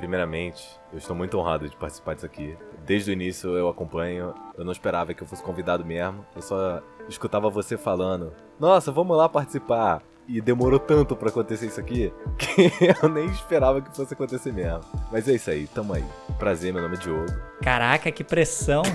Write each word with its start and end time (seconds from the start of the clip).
Primeiramente, 0.00 0.66
eu 0.90 0.98
estou 0.98 1.14
muito 1.14 1.38
honrado 1.38 1.68
de 1.68 1.76
participar 1.76 2.14
disso 2.14 2.24
aqui. 2.24 2.56
Desde 2.86 3.10
o 3.10 3.12
início 3.12 3.50
eu 3.50 3.68
acompanho, 3.68 4.32
eu 4.56 4.64
não 4.64 4.72
esperava 4.72 5.12
que 5.12 5.22
eu 5.22 5.26
fosse 5.26 5.42
convidado 5.42 5.84
mesmo. 5.84 6.24
Eu 6.34 6.40
só 6.40 6.80
escutava 7.06 7.50
você 7.50 7.76
falando: 7.76 8.32
Nossa, 8.58 8.90
vamos 8.90 9.14
lá 9.14 9.28
participar. 9.28 10.00
E 10.26 10.40
demorou 10.40 10.78
tanto 10.78 11.14
para 11.14 11.28
acontecer 11.28 11.66
isso 11.66 11.78
aqui 11.78 12.10
que 12.38 12.72
eu 13.02 13.10
nem 13.10 13.26
esperava 13.26 13.82
que 13.82 13.94
fosse 13.94 14.14
acontecer 14.14 14.54
mesmo. 14.54 14.80
Mas 15.12 15.28
é 15.28 15.34
isso 15.34 15.50
aí, 15.50 15.66
tamo 15.66 15.92
aí. 15.92 16.04
Prazer, 16.38 16.72
meu 16.72 16.82
nome 16.82 16.96
é 16.96 16.98
Diogo. 16.98 17.26
Caraca, 17.60 18.10
que 18.10 18.24
pressão. 18.24 18.80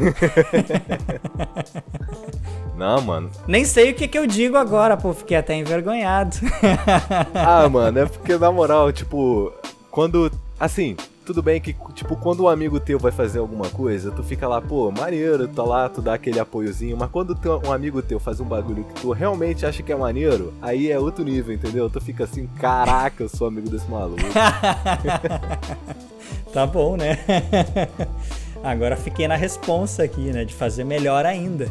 Não, 2.76 3.00
mano. 3.00 3.30
Nem 3.48 3.64
sei 3.64 3.92
o 3.92 3.94
que, 3.94 4.08
que 4.08 4.18
eu 4.18 4.26
digo 4.26 4.58
agora, 4.58 4.98
pô, 4.98 5.14
fiquei 5.14 5.38
até 5.38 5.54
envergonhado. 5.54 6.36
ah, 7.36 7.70
mano, 7.70 8.00
é 8.00 8.06
porque 8.08 8.36
na 8.38 8.52
moral, 8.52 8.92
tipo, 8.92 9.54
quando. 9.92 10.32
Assim, 10.60 10.96
tudo 11.26 11.42
bem 11.42 11.60
que, 11.60 11.76
tipo, 11.94 12.16
quando 12.16 12.44
um 12.44 12.48
amigo 12.48 12.80
teu 12.80 12.98
vai 12.98 13.12
fazer 13.12 13.40
alguma 13.40 13.68
coisa, 13.70 14.12
tu 14.12 14.23
fica 14.23 14.48
lá, 14.48 14.62
pô, 14.62 14.91
maneiro, 14.91 15.48
tá 15.48 15.63
lá, 15.63 15.90
tu 15.90 16.02
dá 16.02 16.13
aquele 16.13 16.40
apoiozinho, 16.40 16.96
mas 16.96 17.09
quando 17.09 17.36
teu, 17.36 17.62
um 17.66 17.73
amigo 17.73 18.02
teu 18.02 18.20
faz 18.20 18.40
um 18.40 18.46
bagulho 18.46 18.86
que 18.86 19.02
tu 19.02 19.12
realmente 19.12 19.66
acha 19.66 19.84
que 19.84 19.91
é 19.91 19.96
maneiro, 19.96 20.54
aí 20.62 20.91
é 20.91 20.99
outro 20.99 21.26
nível, 21.26 21.54
entendeu? 21.54 21.90
Tu 21.90 21.99
fica 21.99 22.23
assim, 22.23 22.48
caraca, 22.60 23.23
eu 23.23 23.30
sou 23.30 23.48
amigo 23.48 23.70
desse 23.70 23.90
maluco. 23.90 24.22
tá 26.54 26.66
bom, 26.66 26.96
né? 26.96 27.18
Agora 28.63 28.96
fiquei 28.96 29.27
na 29.27 29.35
responsa 29.35 30.04
aqui, 30.04 30.32
né, 30.32 30.46
de 30.46 30.54
fazer 30.54 30.84
melhor 30.84 31.26
ainda. 31.26 31.70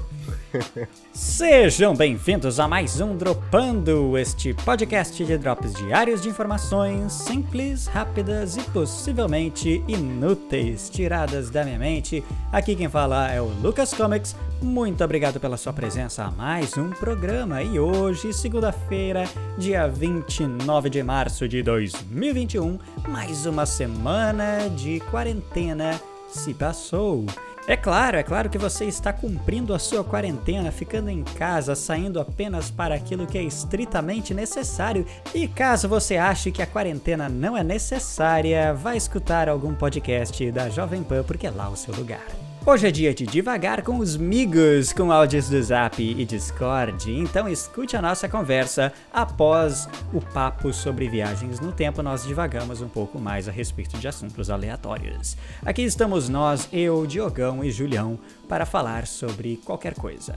Sejam 1.13 1.95
bem-vindos 1.95 2.61
a 2.61 2.69
mais 2.69 3.01
um 3.01 3.17
Dropando, 3.17 4.17
este 4.17 4.55
podcast 4.55 5.25
de 5.25 5.37
drops 5.37 5.75
diários 5.75 6.21
de 6.21 6.29
informações 6.29 7.13
simples, 7.13 7.87
rápidas 7.87 8.57
e 8.57 8.63
possivelmente 8.71 9.83
inúteis, 9.89 10.89
tiradas 10.89 11.51
da 11.51 11.65
minha 11.65 11.79
mente. 11.79 12.23
Aqui 12.53 12.77
quem 12.77 12.89
fala 12.89 13.31
é 13.31 13.41
o 13.41 13.47
Lucas 13.63 13.93
Comics. 13.93 14.37
Muito 14.63 15.03
obrigado 15.03 15.41
pela 15.41 15.57
sua 15.57 15.73
presença 15.73 16.25
a 16.25 16.31
mais 16.31 16.77
um 16.77 16.91
programa. 16.91 17.63
E 17.63 17.79
hoje, 17.79 18.33
segunda-feira, 18.33 19.25
dia 19.59 19.89
29 19.89 20.89
de 20.89 21.03
março 21.03 21.49
de 21.49 21.63
2021, 21.63 22.79
mais 23.09 23.45
uma 23.47 23.67
semana 23.67 24.69
de 24.71 25.01
quarentena 25.11 26.01
se 26.29 26.55
passou. 26.55 27.27
É 27.67 27.79
claro, 27.79 28.19
é 28.19 28.23
claro 28.23 28.51
que 28.51 28.59
você 28.59 28.85
está 28.85 29.11
cumprindo 29.11 29.73
a 29.73 29.79
sua 29.79 30.05
quarentena, 30.05 30.71
ficando 30.71 31.09
em 31.09 31.25
casa, 31.25 31.75
saindo 31.75 32.21
apenas 32.21 32.71
para 32.71 32.95
aquilo 32.95 33.27
que 33.27 33.39
é 33.39 33.43
estritamente 33.43 34.35
necessário. 34.35 35.07
E 35.35 35.49
caso 35.49 35.89
você 35.89 36.19
ache 36.19 36.53
que 36.53 36.61
a 36.61 36.67
quarentena 36.67 37.27
não 37.27 37.57
é 37.57 37.65
necessária, 37.65 38.75
vá 38.75 38.95
escutar 38.95 39.49
algum 39.49 39.75
podcast 39.75 40.51
da 40.53 40.69
Jovem 40.69 41.03
Pan, 41.03 41.23
porque 41.23 41.47
é 41.47 41.51
lá 41.51 41.71
o 41.71 41.77
seu 41.77 41.95
lugar. 41.95 42.44
Hoje 42.67 42.89
é 42.89 42.91
dia 42.91 43.13
de 43.13 43.27
devagar 43.27 43.83
com 43.83 43.99
os 43.99 44.17
migos 44.17 44.91
com 44.91 45.13
áudios 45.13 45.51
do 45.51 45.63
Zap 45.63 46.03
e 46.03 46.25
Discord, 46.25 47.13
então 47.13 47.47
escute 47.47 47.95
a 47.95 48.01
nossa 48.01 48.27
conversa 48.27 48.91
após 49.13 49.87
o 50.15 50.21
papo 50.33 50.73
sobre 50.73 51.07
viagens 51.07 51.61
no 51.61 51.73
tempo. 51.73 52.03
Nós 52.03 52.25
divagamos 52.25 52.81
um 52.81 52.89
pouco 52.89 53.19
mais 53.19 53.47
a 53.51 53.53
respeito 53.53 53.99
de 53.99 54.09
assuntos 54.09 54.49
aleatórios. 54.49 55.37
Aqui 55.63 55.83
estamos 55.83 56.31
nós, 56.31 56.67
eu, 56.73 57.07
Diogão 57.07 57.63
e 57.63 57.71
Julião, 57.71 58.19
para 58.49 58.65
falar 58.65 59.07
sobre 59.07 59.61
qualquer 59.63 59.93
coisa. 59.93 60.35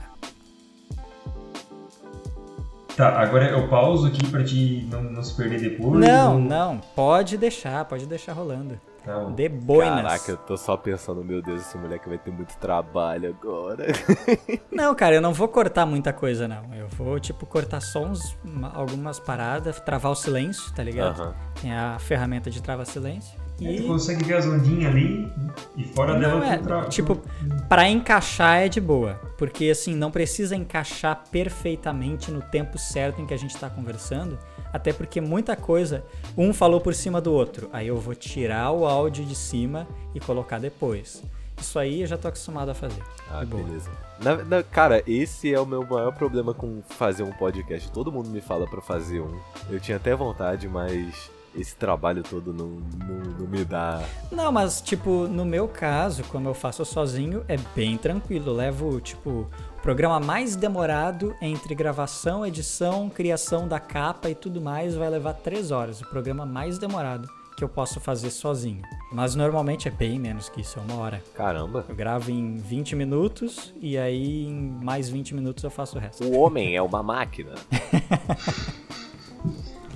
Tá, 2.97 3.21
agora 3.21 3.51
eu 3.51 3.69
pauso 3.69 4.05
aqui 4.05 4.27
para 4.27 4.43
te 4.43 4.85
não, 4.91 5.01
não 5.01 5.23
se 5.23 5.33
perder 5.33 5.61
depois. 5.61 6.05
Não, 6.05 6.33
ou... 6.33 6.41
não, 6.41 6.81
pode 6.93 7.37
deixar, 7.37 7.85
pode 7.85 8.05
deixar 8.05 8.33
rolando. 8.33 8.77
Não. 9.07 9.31
De 9.33 9.47
boinas. 9.47 10.03
Caraca, 10.03 10.31
eu 10.31 10.37
tô 10.37 10.57
só 10.57 10.75
pensando, 10.75 11.23
meu 11.23 11.41
Deus, 11.41 11.61
esse 11.61 11.77
moleque 11.77 12.09
vai 12.09 12.17
ter 12.17 12.31
muito 12.31 12.57
trabalho 12.57 13.29
agora. 13.29 13.87
Não, 14.71 14.93
cara, 14.93 15.15
eu 15.15 15.21
não 15.21 15.33
vou 15.33 15.47
cortar 15.47 15.85
muita 15.85 16.13
coisa, 16.13 16.47
não. 16.47 16.73
Eu 16.73 16.87
vou, 16.89 17.19
tipo, 17.19 17.45
cortar 17.45 17.81
sons, 17.81 18.37
algumas 18.73 19.19
paradas, 19.19 19.79
travar 19.79 20.11
o 20.11 20.15
silêncio, 20.15 20.71
tá 20.73 20.83
ligado? 20.83 21.19
Uhum. 21.19 21.33
Tem 21.61 21.73
a 21.73 21.97
ferramenta 21.97 22.51
de 22.51 22.61
trava 22.61 22.85
silêncio. 22.85 23.39
E... 23.59 23.81
Tu 23.81 23.87
consegue 23.87 24.23
ver 24.23 24.35
as 24.35 24.45
ondinhas 24.45 24.91
ali 24.91 25.31
e 25.75 25.83
fora 25.83 26.13
não 26.13 26.39
dela 26.39 26.53
é, 26.53 26.57
tra... 26.57 26.85
Tipo, 26.85 27.19
para 27.67 27.89
encaixar 27.89 28.59
é 28.59 28.69
de 28.69 28.79
boa. 28.79 29.15
Porque 29.37 29.69
assim, 29.69 29.95
não 29.95 30.11
precisa 30.11 30.55
encaixar 30.55 31.23
perfeitamente 31.31 32.29
no 32.29 32.41
tempo 32.41 32.77
certo 32.77 33.21
em 33.21 33.25
que 33.25 33.33
a 33.33 33.37
gente 33.37 33.57
tá 33.57 33.69
conversando. 33.69 34.37
Até 34.77 34.93
porque 34.93 35.19
muita 35.19 35.55
coisa, 35.55 36.05
um 36.37 36.53
falou 36.53 36.79
por 36.79 36.93
cima 36.93 37.19
do 37.19 37.33
outro. 37.33 37.67
Aí 37.73 37.87
eu 37.87 37.97
vou 37.97 38.13
tirar 38.13 38.69
o 38.71 38.85
áudio 38.85 39.25
de 39.25 39.33
cima 39.33 39.87
e 40.13 40.19
colocar 40.19 40.59
depois. 40.59 41.23
Isso 41.59 41.79
aí 41.79 42.01
eu 42.01 42.07
já 42.07 42.15
tô 42.15 42.27
acostumado 42.27 42.69
a 42.69 42.75
fazer. 42.75 43.01
Ah, 43.31 43.43
beleza. 43.43 43.89
Na, 44.21 44.35
na, 44.43 44.61
cara, 44.61 45.01
esse 45.07 45.51
é 45.51 45.59
o 45.59 45.65
meu 45.65 45.83
maior 45.83 46.13
problema 46.13 46.53
com 46.53 46.83
fazer 46.89 47.23
um 47.23 47.31
podcast. 47.31 47.91
Todo 47.91 48.11
mundo 48.11 48.29
me 48.29 48.39
fala 48.39 48.67
para 48.67 48.79
fazer 48.79 49.19
um. 49.19 49.39
Eu 49.67 49.79
tinha 49.79 49.97
até 49.97 50.15
vontade, 50.15 50.67
mas 50.67 51.31
esse 51.57 51.75
trabalho 51.75 52.23
todo 52.23 52.53
não, 52.53 52.67
não, 53.05 53.31
não, 53.39 53.47
me 53.47 53.65
dá. 53.65 54.03
Não, 54.31 54.51
mas, 54.51 54.79
tipo, 54.79 55.27
no 55.27 55.43
meu 55.43 55.67
caso, 55.67 56.23
como 56.25 56.47
eu 56.47 56.53
faço 56.53 56.85
sozinho, 56.85 57.43
é 57.47 57.57
bem 57.75 57.97
tranquilo. 57.97 58.51
Eu 58.51 58.55
levo, 58.55 59.01
tipo, 59.01 59.29
o 59.77 59.81
programa 59.81 60.19
mais 60.19 60.55
demorado 60.55 61.35
entre 61.41 61.73
gravação, 61.73 62.45
edição, 62.45 63.09
criação 63.09 63.67
da 63.67 63.79
capa 63.79 64.29
e 64.29 64.35
tudo 64.35 64.61
mais 64.61 64.95
vai 64.95 65.09
levar 65.09 65.33
três 65.33 65.71
horas. 65.71 66.01
O 66.01 66.09
programa 66.09 66.45
mais 66.45 66.77
demorado 66.77 67.27
que 67.57 67.63
eu 67.63 67.69
posso 67.69 67.99
fazer 67.99 68.29
sozinho. 68.29 68.83
Mas 69.11 69.33
normalmente 69.33 69.87
é 69.87 69.91
bem 69.91 70.19
menos 70.19 70.47
que 70.47 70.61
isso, 70.61 70.77
é 70.77 70.81
uma 70.83 71.01
hora. 71.01 71.23
Caramba. 71.33 71.83
Eu 71.89 71.95
gravo 71.95 72.29
em 72.29 72.55
20 72.57 72.95
minutos 72.95 73.73
e 73.81 73.97
aí 73.97 74.45
em 74.45 74.53
mais 74.83 75.09
20 75.09 75.33
minutos 75.33 75.63
eu 75.63 75.71
faço 75.71 75.97
o 75.97 75.99
resto. 75.99 76.23
O 76.23 76.37
homem 76.37 76.75
é 76.75 76.81
uma 76.83 77.01
máquina. 77.01 77.55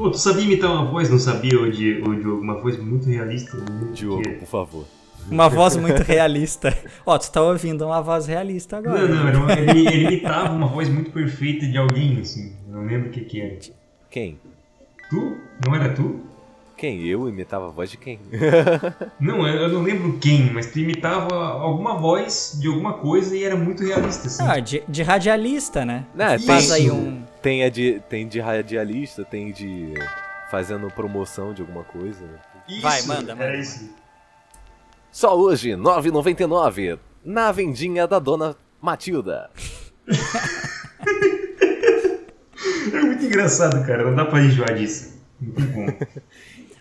Pô, 0.01 0.09
tu 0.09 0.17
sabia 0.17 0.45
imitar 0.45 0.71
uma 0.71 0.83
voz, 0.85 1.11
não 1.11 1.19
sabia, 1.19 1.61
o 1.61 1.71
Diogo? 1.71 2.09
Uma 2.41 2.59
voz 2.59 2.75
muito 2.75 3.07
realista. 3.07 3.55
Muito 3.55 3.93
Diogo, 3.93 4.23
que... 4.23 4.29
por 4.29 4.47
favor. 4.47 4.85
Uma 5.29 5.47
voz 5.47 5.77
muito 5.77 6.01
realista. 6.01 6.75
Ó, 7.05 7.19
tu 7.19 7.31
tá 7.31 7.39
ouvindo 7.39 7.85
uma 7.85 8.01
voz 8.01 8.25
realista 8.25 8.77
agora. 8.77 9.07
Não, 9.07 9.31
não, 9.31 9.49
ele, 9.51 9.87
ele 9.87 10.03
imitava 10.05 10.55
uma 10.55 10.65
voz 10.65 10.89
muito 10.89 11.11
perfeita 11.11 11.67
de 11.67 11.77
alguém, 11.77 12.19
assim. 12.19 12.51
Eu 12.67 12.77
não 12.77 12.87
lembro 12.87 13.09
o 13.09 13.11
que 13.11 13.21
que 13.21 13.39
era. 13.39 13.59
Quem? 14.09 14.39
Tu? 15.07 15.37
Não 15.63 15.75
era 15.75 15.93
tu? 15.93 16.19
Quem? 16.75 17.05
Eu 17.05 17.29
imitava 17.29 17.67
a 17.67 17.69
voz 17.69 17.91
de 17.91 17.97
quem? 17.97 18.19
não, 19.21 19.47
eu 19.47 19.69
não 19.69 19.83
lembro 19.83 20.17
quem, 20.17 20.51
mas 20.51 20.71
tu 20.71 20.79
imitava 20.79 21.35
alguma 21.35 21.93
voz 21.99 22.57
de 22.59 22.67
alguma 22.67 22.93
coisa 22.93 23.37
e 23.37 23.43
era 23.43 23.55
muito 23.55 23.83
realista, 23.83 24.25
assim. 24.25 24.41
Ah, 24.41 24.59
de, 24.59 24.81
de 24.87 25.03
radialista, 25.03 25.85
né? 25.85 26.07
Não, 26.15 26.39
Faz 26.39 26.71
aí 26.71 26.89
um... 26.89 27.21
Tem, 27.41 27.63
a 27.63 27.69
de, 27.69 27.99
tem 28.07 28.27
de 28.27 28.39
radialista, 28.39 29.25
tem 29.25 29.51
de 29.51 29.93
fazendo 30.49 30.87
promoção 30.91 31.53
de 31.53 31.61
alguma 31.61 31.83
coisa. 31.83 32.23
Isso, 32.67 32.81
Vai, 32.81 33.01
manda, 33.03 33.35
manda. 33.35 33.55
isso. 33.55 33.89
Só 35.11 35.37
hoje, 35.37 35.71
9,99 35.71 36.99
na 37.23 37.51
vendinha 37.51 38.07
da 38.07 38.19
dona 38.19 38.55
Matilda. 38.81 39.49
é 42.93 43.01
muito 43.01 43.25
engraçado, 43.25 43.85
cara. 43.85 44.03
Não 44.03 44.15
dá 44.15 44.25
pra 44.25 44.41
enjoar 44.41 44.73
disso. 44.75 45.19
Muito 45.39 45.61
bom. 45.73 45.87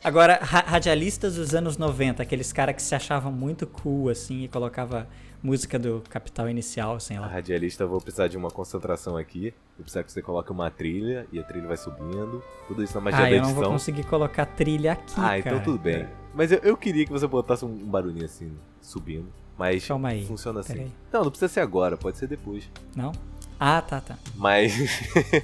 Agora, 0.02 0.38
ra 0.42 0.60
radialistas 0.60 1.34
dos 1.34 1.54
anos 1.54 1.76
90, 1.76 2.22
aqueles 2.22 2.52
caras 2.52 2.74
que 2.74 2.82
se 2.82 2.94
achavam 2.94 3.30
muito 3.30 3.66
cool, 3.66 4.08
assim, 4.08 4.44
e 4.44 4.48
colocava 4.48 5.06
música 5.42 5.78
do 5.78 6.02
Capital 6.08 6.48
Inicial, 6.48 6.94
assim, 6.94 7.18
lá. 7.18 7.26
A 7.26 7.28
radialista, 7.28 7.84
eu 7.84 7.88
vou 7.88 8.00
precisar 8.00 8.26
de 8.26 8.36
uma 8.36 8.50
concentração 8.50 9.18
aqui. 9.18 9.52
Vou 9.76 9.82
precisar 9.84 10.02
que 10.02 10.10
você 10.10 10.22
coloque 10.22 10.50
uma 10.50 10.70
trilha, 10.70 11.26
e 11.30 11.38
a 11.38 11.42
trilha 11.42 11.68
vai 11.68 11.76
subindo. 11.76 12.42
Tudo 12.66 12.82
isso 12.82 12.94
na 12.94 13.02
magia 13.02 13.18
ah, 13.18 13.22
da 13.22 13.28
edição. 13.28 13.50
eu 13.50 13.54
não 13.54 13.62
vou 13.62 13.72
conseguir 13.72 14.04
colocar 14.04 14.46
trilha 14.46 14.92
aqui, 14.92 15.14
Ah, 15.18 15.38
então 15.38 15.52
cara. 15.52 15.56
então 15.56 15.60
tudo 15.60 15.78
bem. 15.78 16.08
Mas 16.34 16.50
eu, 16.50 16.58
eu, 16.60 16.76
queria 16.78 17.04
que 17.04 17.12
você 17.12 17.26
botasse 17.26 17.66
um 17.66 17.76
barulhinho 17.76 18.24
assim, 18.24 18.56
subindo. 18.80 19.28
Mas 19.58 19.86
Calma 19.86 20.08
aí. 20.08 20.24
funciona 20.24 20.60
assim. 20.60 20.90
Não, 21.12 21.24
não 21.24 21.30
precisa 21.30 21.52
ser 21.52 21.60
agora, 21.60 21.98
pode 21.98 22.16
ser 22.16 22.26
depois. 22.26 22.70
Não? 22.96 23.12
Ah, 23.58 23.82
tá, 23.82 24.00
tá. 24.00 24.16
Mas. 24.34 24.72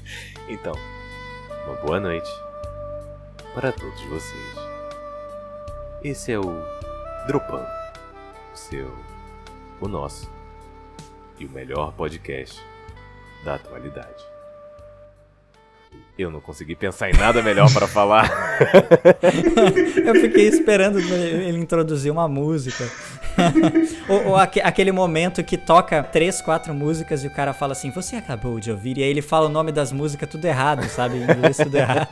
então, 0.48 0.72
uma 1.66 1.76
boa 1.82 2.00
noite 2.00 2.45
para 3.56 3.72
todos 3.72 4.02
vocês. 4.02 4.54
Esse 6.04 6.30
é 6.30 6.38
o 6.38 6.62
Dropan, 7.26 7.64
o 8.52 8.56
seu, 8.56 8.94
o 9.80 9.88
nosso 9.88 10.30
e 11.38 11.46
o 11.46 11.50
melhor 11.50 11.90
podcast 11.94 12.62
da 13.46 13.54
atualidade. 13.54 14.22
Eu 16.18 16.30
não 16.30 16.38
consegui 16.38 16.76
pensar 16.76 17.08
em 17.08 17.14
nada 17.14 17.42
melhor 17.42 17.72
para 17.72 17.88
falar. 17.88 18.30
Eu 20.04 20.14
fiquei 20.16 20.48
esperando 20.48 20.98
ele 20.98 21.58
introduzir 21.58 22.12
uma 22.12 22.28
música. 22.28 22.84
ou, 24.08 24.28
ou 24.28 24.36
aque- 24.36 24.60
aquele 24.60 24.92
momento 24.92 25.42
que 25.44 25.56
toca 25.56 26.02
três, 26.02 26.40
quatro 26.40 26.74
músicas 26.74 27.24
e 27.24 27.26
o 27.26 27.30
cara 27.30 27.52
fala 27.52 27.72
assim, 27.72 27.90
você 27.90 28.16
acabou 28.16 28.58
de 28.60 28.70
ouvir, 28.70 28.98
e 28.98 29.02
aí 29.02 29.10
ele 29.10 29.22
fala 29.22 29.46
o 29.46 29.50
nome 29.50 29.72
das 29.72 29.92
músicas 29.92 30.28
tudo 30.28 30.44
errado, 30.44 30.84
sabe? 30.88 31.16
Em 31.18 31.22
inglês 31.22 31.56
tudo 31.56 31.76
errado. 31.76 32.08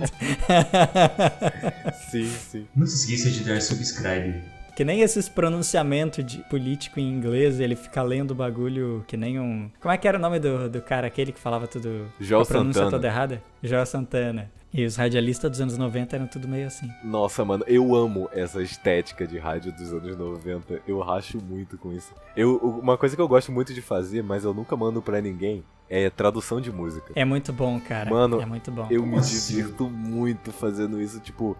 Sim, 2.10 2.26
sim. 2.28 2.66
Não 2.74 2.86
se 2.86 2.96
esqueça 2.96 3.30
de 3.30 3.44
dar 3.44 3.60
subscribe. 3.60 4.42
Que 4.76 4.84
nem 4.84 5.02
esses 5.02 5.28
pronunciamentos 5.28 6.24
de 6.24 6.38
político 6.50 6.98
em 6.98 7.08
inglês, 7.08 7.60
ele 7.60 7.76
fica 7.76 8.02
lendo 8.02 8.32
o 8.32 8.34
bagulho 8.34 9.04
que 9.06 9.16
nem 9.16 9.38
um. 9.38 9.70
Como 9.80 9.92
é 9.94 9.96
que 9.96 10.08
era 10.08 10.18
o 10.18 10.20
nome 10.20 10.40
do, 10.40 10.68
do 10.68 10.82
cara 10.82 11.06
aquele 11.06 11.30
que 11.30 11.38
falava 11.38 11.68
tudo. 11.68 12.08
Joel 12.20 12.42
a 12.42 12.44
pronúncia 12.46 12.82
Santana. 12.82 12.90
toda 12.90 13.06
errada? 13.06 13.42
Joel 13.62 13.86
Santana. 13.86 14.50
E 14.74 14.84
os 14.84 14.96
radialistas 14.96 15.48
dos 15.52 15.60
anos 15.60 15.78
90 15.78 16.16
eram 16.16 16.26
tudo 16.26 16.48
meio 16.48 16.66
assim. 16.66 16.90
Nossa, 17.04 17.44
mano, 17.44 17.62
eu 17.68 17.94
amo 17.94 18.28
essa 18.32 18.60
estética 18.60 19.24
de 19.24 19.38
rádio 19.38 19.70
dos 19.70 19.92
anos 19.92 20.16
90. 20.16 20.80
Eu 20.84 20.98
racho 20.98 21.38
muito 21.40 21.78
com 21.78 21.92
isso. 21.92 22.12
Eu, 22.36 22.56
uma 22.56 22.98
coisa 22.98 23.14
que 23.14 23.22
eu 23.22 23.28
gosto 23.28 23.52
muito 23.52 23.72
de 23.72 23.80
fazer, 23.80 24.24
mas 24.24 24.42
eu 24.42 24.52
nunca 24.52 24.76
mando 24.76 25.00
pra 25.00 25.20
ninguém, 25.20 25.62
é 25.88 26.10
tradução 26.10 26.60
de 26.60 26.72
música. 26.72 27.12
É 27.14 27.24
muito 27.24 27.52
bom, 27.52 27.80
cara. 27.80 28.10
Mano, 28.10 28.40
é 28.40 28.46
muito 28.46 28.72
bom. 28.72 28.88
Eu 28.90 29.06
me 29.06 29.14
Nossa. 29.14 29.30
divirto 29.30 29.88
muito 29.88 30.50
fazendo 30.50 31.00
isso. 31.00 31.20
Tipo, 31.20 31.56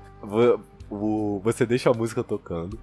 você 1.40 1.64
deixa 1.64 1.90
a 1.90 1.94
música 1.94 2.24
tocando 2.24 2.76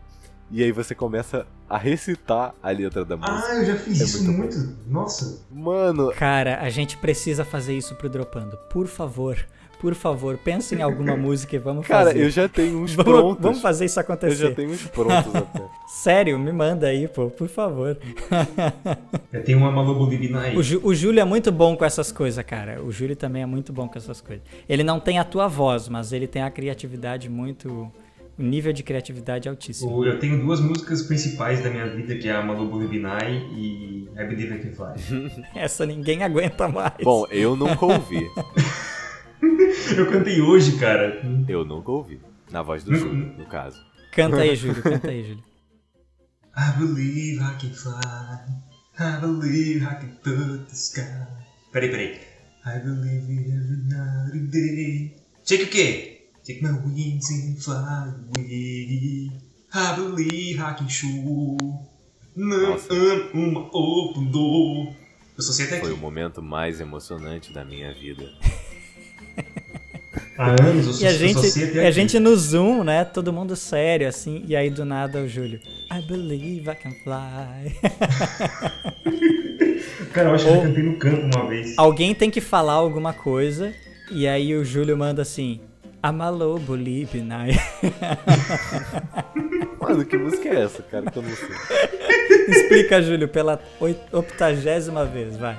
e 0.49 0.63
aí 0.63 0.71
você 0.71 0.95
começa 0.95 1.45
a 1.69 1.77
recitar 1.77 2.53
a 2.63 2.69
letra 2.71 3.03
da 3.03 3.17
música. 3.17 3.47
Ah, 3.47 3.55
eu 3.55 3.65
já 3.65 3.75
fiz 3.75 3.99
É 3.99 4.03
isso 4.05 4.23
muito 4.23 4.57
muito. 4.57 4.77
Nossa. 4.87 5.45
Mano, 5.51 6.11
Cara, 6.13 6.61
a 6.61 6.69
gente 6.69 6.97
precisa 6.97 7.43
fazer 7.43 7.75
isso 7.75 7.95
pro 7.95 8.09
Dropando. 8.09 8.57
Por 8.69 8.87
favor, 8.87 9.37
por 9.81 9.95
favor, 9.95 10.37
pense 10.37 10.75
em 10.75 10.81
alguma 10.81 11.17
música 11.17 11.55
e 11.55 11.59
vamos 11.59 11.87
cara, 11.87 12.05
fazer. 12.11 12.23
eu 12.23 12.29
já 12.29 12.47
tenho 12.47 12.79
uns 12.83 12.93
vamos, 12.95 13.11
prontos. 13.11 13.43
vamos 13.43 13.61
fazer 13.61 13.85
isso 13.85 13.99
eu 13.99 14.03
acontecer. 14.03 14.35
já 14.49 14.51
tenho 14.55 14.69
uns 14.69 14.85
prontos 14.87 15.33
até. 15.35 15.61
Sério, 15.87 16.37
me 16.39 16.51
manda 16.53 16.87
aí, 16.87 17.07
pô, 17.07 17.29
por 17.29 17.47
favor. 17.49 17.97
Eu 19.33 19.43
tenho 19.43 19.57
uma 19.57 19.71
Malobo 19.71 20.05
Libina 20.09 20.41
aí. 20.41 20.55
O, 20.57 20.63
Ju- 20.63 20.79
o 20.83 20.93
Júlio 20.93 21.19
é 21.19 21.25
muito 21.25 21.51
bom 21.51 21.75
com 21.75 21.83
essas 21.83 22.11
coisas, 22.11 22.43
cara. 22.45 22.81
O 22.81 22.91
Júlio 22.91 23.15
também 23.15 23.41
é 23.41 23.45
muito 23.45 23.73
bom 23.73 23.87
com 23.87 23.97
essas 23.97 24.21
coisas. 24.21 24.43
Ele 24.69 24.83
não 24.83 24.99
tem 24.99 25.19
a 25.19 25.23
tua 25.23 25.47
voz, 25.47 25.89
mas 25.89 26.13
ele 26.13 26.27
tem 26.27 26.43
a 26.43 26.49
criatividade 26.51 27.27
muito. 27.29 27.91
O 28.39 28.43
nível 28.43 28.71
de 28.73 28.81
criatividade 28.81 29.47
altíssimo. 29.49 30.03
Eu 30.05 30.17
tenho 30.17 30.39
duas 30.41 30.59
músicas 30.61 31.03
principais 31.03 31.61
da 31.61 31.69
minha 31.69 31.85
vida, 31.87 32.15
que 32.15 32.27
é 32.27 32.31
a 32.31 32.41
Malobo 32.41 32.79
Libinai 32.79 33.33
e 33.53 34.07
I 34.17 34.23
Believe 34.25 34.55
I 34.55 34.59
Can 34.59 34.71
Fly. 34.71 35.43
Essa 35.53 35.85
ninguém 35.85 36.23
aguenta 36.23 36.67
mais. 36.67 36.93
Bom, 37.03 37.27
eu 37.29 37.55
nunca 37.55 37.85
ouvi. 37.85 38.25
Eu 39.97 40.11
cantei 40.11 40.41
hoje, 40.41 40.77
cara. 40.77 41.21
Eu 41.47 41.63
nunca 41.65 41.91
ouvi. 41.91 42.19
Na 42.49 42.61
voz 42.61 42.83
do 42.83 42.93
Júlio, 42.95 43.33
no 43.37 43.45
caso. 43.45 43.81
Canta 44.11 44.37
aí, 44.37 44.55
Júlio, 44.55 44.81
canta 44.81 45.09
aí, 45.09 45.23
Júlio. 45.23 45.43
I 46.57 46.77
believe 46.79 47.41
I 47.41 47.55
can 47.59 47.73
fly. 47.73 48.61
I 48.99 49.19
believe 49.21 49.83
I 49.83 49.95
can 49.95 50.09
touch 50.21 50.69
the 50.69 50.75
sky. 50.75 51.27
Peraí, 51.71 51.89
peraí. 51.89 52.19
I 52.65 52.79
believe 52.79 53.31
it 53.31 53.49
every 53.49 53.77
night 53.87 54.33
and 54.35 54.49
day. 54.51 55.15
Take 55.45 55.63
o 55.63 55.67
quê? 55.67 56.27
Take 56.45 56.61
my 56.61 56.71
wings 56.85 57.29
and 57.31 57.55
fly 57.57 58.13
away. 58.37 59.31
I 59.73 59.95
believe 59.95 60.59
I 60.59 60.73
can 60.75 60.89
show. 60.89 61.57
Não 62.35 62.71
Nossa. 62.71 62.93
amo 62.93 63.31
uma 63.33 63.69
open 63.73 64.25
door. 64.31 64.93
Eu 65.37 65.41
só 65.43 65.53
sei 65.53 65.67
até 65.67 65.79
Foi 65.79 65.91
o 65.91 65.93
aqui. 65.93 66.01
momento 66.01 66.41
mais 66.41 66.81
emocionante 66.81 67.53
da 67.53 67.63
minha 67.63 67.93
vida. 67.93 68.29
Há 70.41 70.61
anos 70.63 70.95
só, 70.97 71.03
E 71.03 71.07
a 71.07 71.13
gente, 71.13 71.47
até 71.63 71.83
e 71.83 71.87
a 71.87 71.91
gente 71.91 72.19
no 72.19 72.35
Zoom, 72.35 72.83
né? 72.83 73.05
Todo 73.05 73.31
mundo 73.31 73.55
sério, 73.55 74.07
assim. 74.07 74.43
E 74.47 74.55
aí 74.55 74.69
do 74.69 74.83
nada 74.83 75.19
o 75.19 75.27
Júlio. 75.27 75.59
I 75.91 76.01
believe 76.01 76.69
I 76.69 76.75
can 76.75 76.91
fly. 77.03 77.75
Cara, 80.13 80.29
eu 80.29 80.35
acho 80.35 80.45
que 80.45 80.51
eu 80.51 80.55
Ou- 80.55 80.61
já 80.61 80.67
cantei 80.67 80.83
no 80.83 80.95
campo 80.97 81.35
uma 81.37 81.47
vez. 81.47 81.73
Alguém 81.77 82.13
tem 82.15 82.29
que 82.29 82.41
falar 82.41 82.73
alguma 82.73 83.13
coisa. 83.13 83.73
E 84.09 84.27
aí 84.27 84.53
o 84.55 84.65
Júlio 84.65 84.97
manda 84.97 85.21
assim. 85.21 85.61
Amalobo 86.03 86.75
Libnai. 86.75 87.51
Mano, 89.79 90.05
que 90.05 90.17
música 90.17 90.49
é 90.49 90.63
essa, 90.63 90.81
cara? 90.83 91.09
Que 91.09 91.17
eu 91.17 91.23
não 91.23 91.29
sei. 91.29 91.49
Explica, 92.49 93.01
Júlio, 93.01 93.27
pela 93.27 93.59
oit- 93.79 93.99
octagésima 94.11 95.05
vez, 95.05 95.37
vai. 95.37 95.57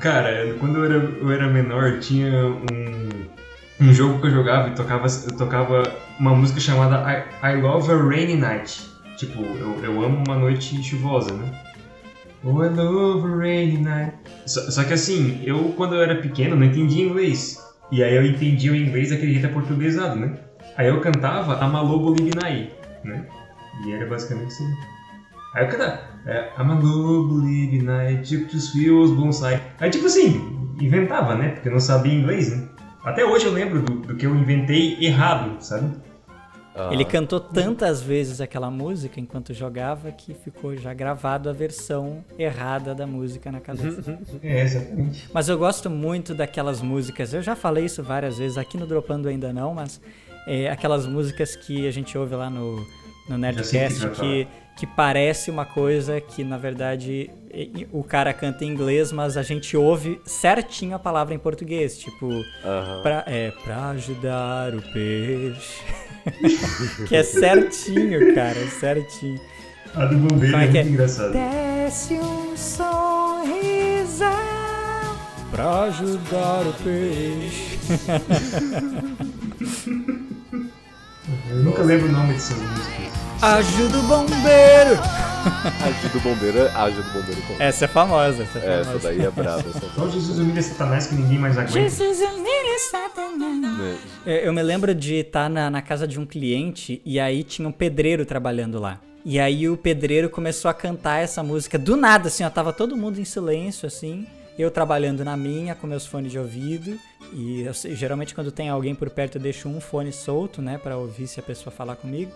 Cara, 0.00 0.54
quando 0.60 0.78
eu 0.78 0.84
era, 0.84 0.94
eu 0.96 1.30
era 1.32 1.48
menor, 1.48 1.98
tinha 2.00 2.28
um, 2.46 3.08
um 3.80 3.92
jogo 3.92 4.20
que 4.20 4.26
eu 4.26 4.30
jogava 4.30 4.68
e 4.68 4.72
tocava, 4.72 5.08
tocava 5.36 5.82
uma 6.18 6.34
música 6.34 6.60
chamada 6.60 7.04
I, 7.10 7.52
I 7.52 7.60
Love 7.60 7.92
a 7.92 7.96
Rainy 7.96 8.36
Night. 8.36 8.88
Tipo, 9.16 9.42
eu, 9.42 9.84
eu 9.84 10.04
amo 10.04 10.22
uma 10.26 10.36
noite 10.36 10.80
chuvosa, 10.82 11.32
né? 11.32 11.52
Oh, 12.44 12.62
I 12.62 12.68
love 12.68 13.32
a 13.32 13.36
rainy 13.36 13.78
night. 13.78 14.16
Só, 14.46 14.60
só 14.70 14.84
que 14.84 14.94
assim, 14.94 15.42
eu 15.44 15.74
quando 15.76 15.96
eu 15.96 16.02
era 16.02 16.16
pequeno 16.16 16.54
não 16.54 16.66
entendia 16.66 17.04
inglês. 17.04 17.58
E 17.90 18.02
aí 18.02 18.14
eu 18.14 18.24
entendia 18.24 18.70
o 18.70 18.76
inglês 18.76 19.10
daquele 19.10 19.32
jeito 19.32 19.46
aportuguesado, 19.46 20.16
né? 20.16 20.38
Aí 20.76 20.86
eu 20.86 21.00
cantava 21.00 21.58
Amalobo 21.58 22.14
Libinai, 22.14 22.70
né? 23.02 23.26
E 23.84 23.92
era 23.92 24.06
basicamente 24.06 24.48
assim. 24.48 24.72
Aí 25.54 25.64
eu 25.64 25.68
cantava 25.68 26.00
é, 26.26 26.50
Amalobo 26.56 27.40
Libinai, 27.40 28.18
tipo 28.18 28.54
os 28.56 28.70
fios 28.70 29.10
bonsai. 29.10 29.60
Aí 29.80 29.90
tipo 29.90 30.06
assim, 30.06 30.72
inventava, 30.80 31.34
né? 31.34 31.48
Porque 31.48 31.68
eu 31.68 31.72
não 31.72 31.80
sabia 31.80 32.14
inglês, 32.14 32.56
né? 32.56 32.68
Até 33.04 33.24
hoje 33.24 33.46
eu 33.46 33.52
lembro 33.52 33.82
do, 33.82 33.94
do 34.00 34.16
que 34.16 34.26
eu 34.26 34.34
inventei 34.34 34.96
errado, 35.00 35.60
sabe? 35.60 35.90
Ah, 36.74 36.90
Ele 36.92 37.04
cantou 37.04 37.40
tantas 37.40 38.00
vezes 38.00 38.40
aquela 38.40 38.70
música 38.70 39.18
enquanto 39.18 39.52
jogava 39.52 40.12
que 40.12 40.32
ficou 40.32 40.76
já 40.76 40.94
gravado 40.94 41.50
a 41.50 41.52
versão 41.52 42.24
errada 42.38 42.94
da 42.94 43.06
música 43.06 43.50
na 43.50 43.60
cabeça. 43.60 44.18
É, 44.42 44.62
exatamente. 44.62 45.28
Mas 45.32 45.48
eu 45.48 45.58
gosto 45.58 45.90
muito 45.90 46.34
daquelas 46.34 46.80
músicas. 46.80 47.34
Eu 47.34 47.42
já 47.42 47.56
falei 47.56 47.86
isso 47.86 48.02
várias 48.02 48.38
vezes, 48.38 48.56
aqui 48.56 48.76
no 48.76 48.86
Dropando 48.86 49.28
ainda 49.28 49.52
não, 49.52 49.74
mas 49.74 50.00
é, 50.46 50.70
aquelas 50.70 51.06
músicas 51.06 51.56
que 51.56 51.86
a 51.88 51.90
gente 51.90 52.16
ouve 52.16 52.34
lá 52.36 52.48
no, 52.48 52.86
no 53.28 53.36
Nerdcast 53.36 54.08
que 54.10 54.46
que, 54.78 54.86
parece 54.86 55.50
uma 55.50 55.64
coisa 55.64 56.20
que 56.20 56.44
na 56.44 56.56
verdade 56.56 57.30
o 57.92 58.04
cara 58.04 58.32
canta 58.32 58.64
em 58.64 58.68
inglês, 58.68 59.10
mas 59.10 59.36
a 59.36 59.42
gente 59.42 59.76
ouve 59.76 60.20
certinho 60.24 60.94
a 60.94 60.98
palavra 60.98 61.34
em 61.34 61.38
português. 61.38 61.98
Tipo, 61.98 62.44
aham. 62.64 63.02
pra, 63.02 63.24
é, 63.26 63.50
pra 63.50 63.90
ajudar 63.90 64.74
o 64.74 64.82
peixe. 64.92 65.82
que 67.08 67.16
é 67.16 67.22
certinho, 67.22 68.34
cara, 68.34 68.58
é 68.58 68.66
certinho. 68.66 69.40
A 69.94 70.04
do 70.04 70.16
bombeiro 70.16 70.52
Como 70.52 70.62
é, 70.62 70.66
é 70.66 70.68
que 70.68 70.74
muito 70.74 70.86
é? 70.86 70.90
engraçado. 70.90 71.32
Desce 71.32 72.14
um 72.14 72.56
sorrisão 72.56 74.28
pra 75.50 75.84
ajudar 75.84 76.66
o 76.66 76.72
peixe. 76.84 77.78
Eu 81.50 81.56
nunca 81.56 81.82
lembro 81.82 82.08
o 82.08 82.12
nome 82.12 82.34
dessas 82.34 82.56
músicas. 82.56 83.27
Ajuda 83.42 83.98
o 83.98 84.02
bombeiro. 84.02 85.00
Ajuda 85.84 86.08
do 86.12 86.20
bombeiro, 86.20 86.68
ajuda 86.76 87.02
do 87.02 87.12
bombeiro. 87.12 87.42
Essa 87.58 87.84
é 87.84 87.88
famosa, 87.88 88.42
essa 88.42 88.58
é 88.58 88.62
É, 88.80 88.84
famosa. 88.84 88.90
essa 88.90 88.98
daí 88.98 89.20
é 89.24 89.30
braba. 89.30 89.60
Essa 89.68 89.88
Só 89.94 90.08
Jesus 90.08 90.38
humilha 90.38 90.62
Satanás 90.62 91.06
que 91.06 91.14
ninguém 91.14 91.38
mais 91.38 91.56
aguenta. 91.56 91.72
Jesus 91.72 92.18
humilha 92.18 92.78
Satanás. 92.90 93.98
É. 94.26 94.32
Eu 94.32 94.48
eu 94.48 94.52
me 94.52 94.62
lembro 94.62 94.94
de 94.94 95.14
estar 95.16 95.48
na, 95.48 95.70
na 95.70 95.80
casa 95.80 96.06
de 96.06 96.18
um 96.18 96.26
cliente 96.26 97.00
e 97.04 97.20
aí 97.20 97.44
tinha 97.44 97.68
um 97.68 97.72
pedreiro 97.72 98.26
trabalhando 98.26 98.80
lá. 98.80 99.00
E 99.24 99.38
aí 99.38 99.68
o 99.68 99.76
pedreiro 99.76 100.28
começou 100.28 100.70
a 100.70 100.74
cantar 100.74 101.18
essa 101.22 101.42
música 101.42 101.78
do 101.78 101.96
nada, 101.96 102.28
assim, 102.28 102.44
ó, 102.44 102.50
tava 102.50 102.72
todo 102.72 102.96
mundo 102.96 103.20
em 103.20 103.24
silêncio, 103.24 103.86
assim, 103.86 104.26
eu 104.58 104.70
trabalhando 104.70 105.24
na 105.24 105.36
minha 105.36 105.74
com 105.74 105.86
meus 105.86 106.06
fones 106.06 106.32
de 106.32 106.38
ouvido. 106.38 106.98
E 107.32 107.62
eu 107.62 107.72
geralmente 107.94 108.34
quando 108.34 108.50
tem 108.50 108.68
alguém 108.68 108.94
por 108.94 109.10
perto 109.10 109.36
eu 109.36 109.42
deixo 109.42 109.68
um 109.68 109.80
fone 109.80 110.12
solto, 110.12 110.62
né, 110.62 110.78
Pra 110.78 110.96
ouvir 110.96 111.26
se 111.26 111.40
a 111.40 111.42
pessoa 111.42 111.72
falar 111.72 111.96
comigo. 111.96 112.32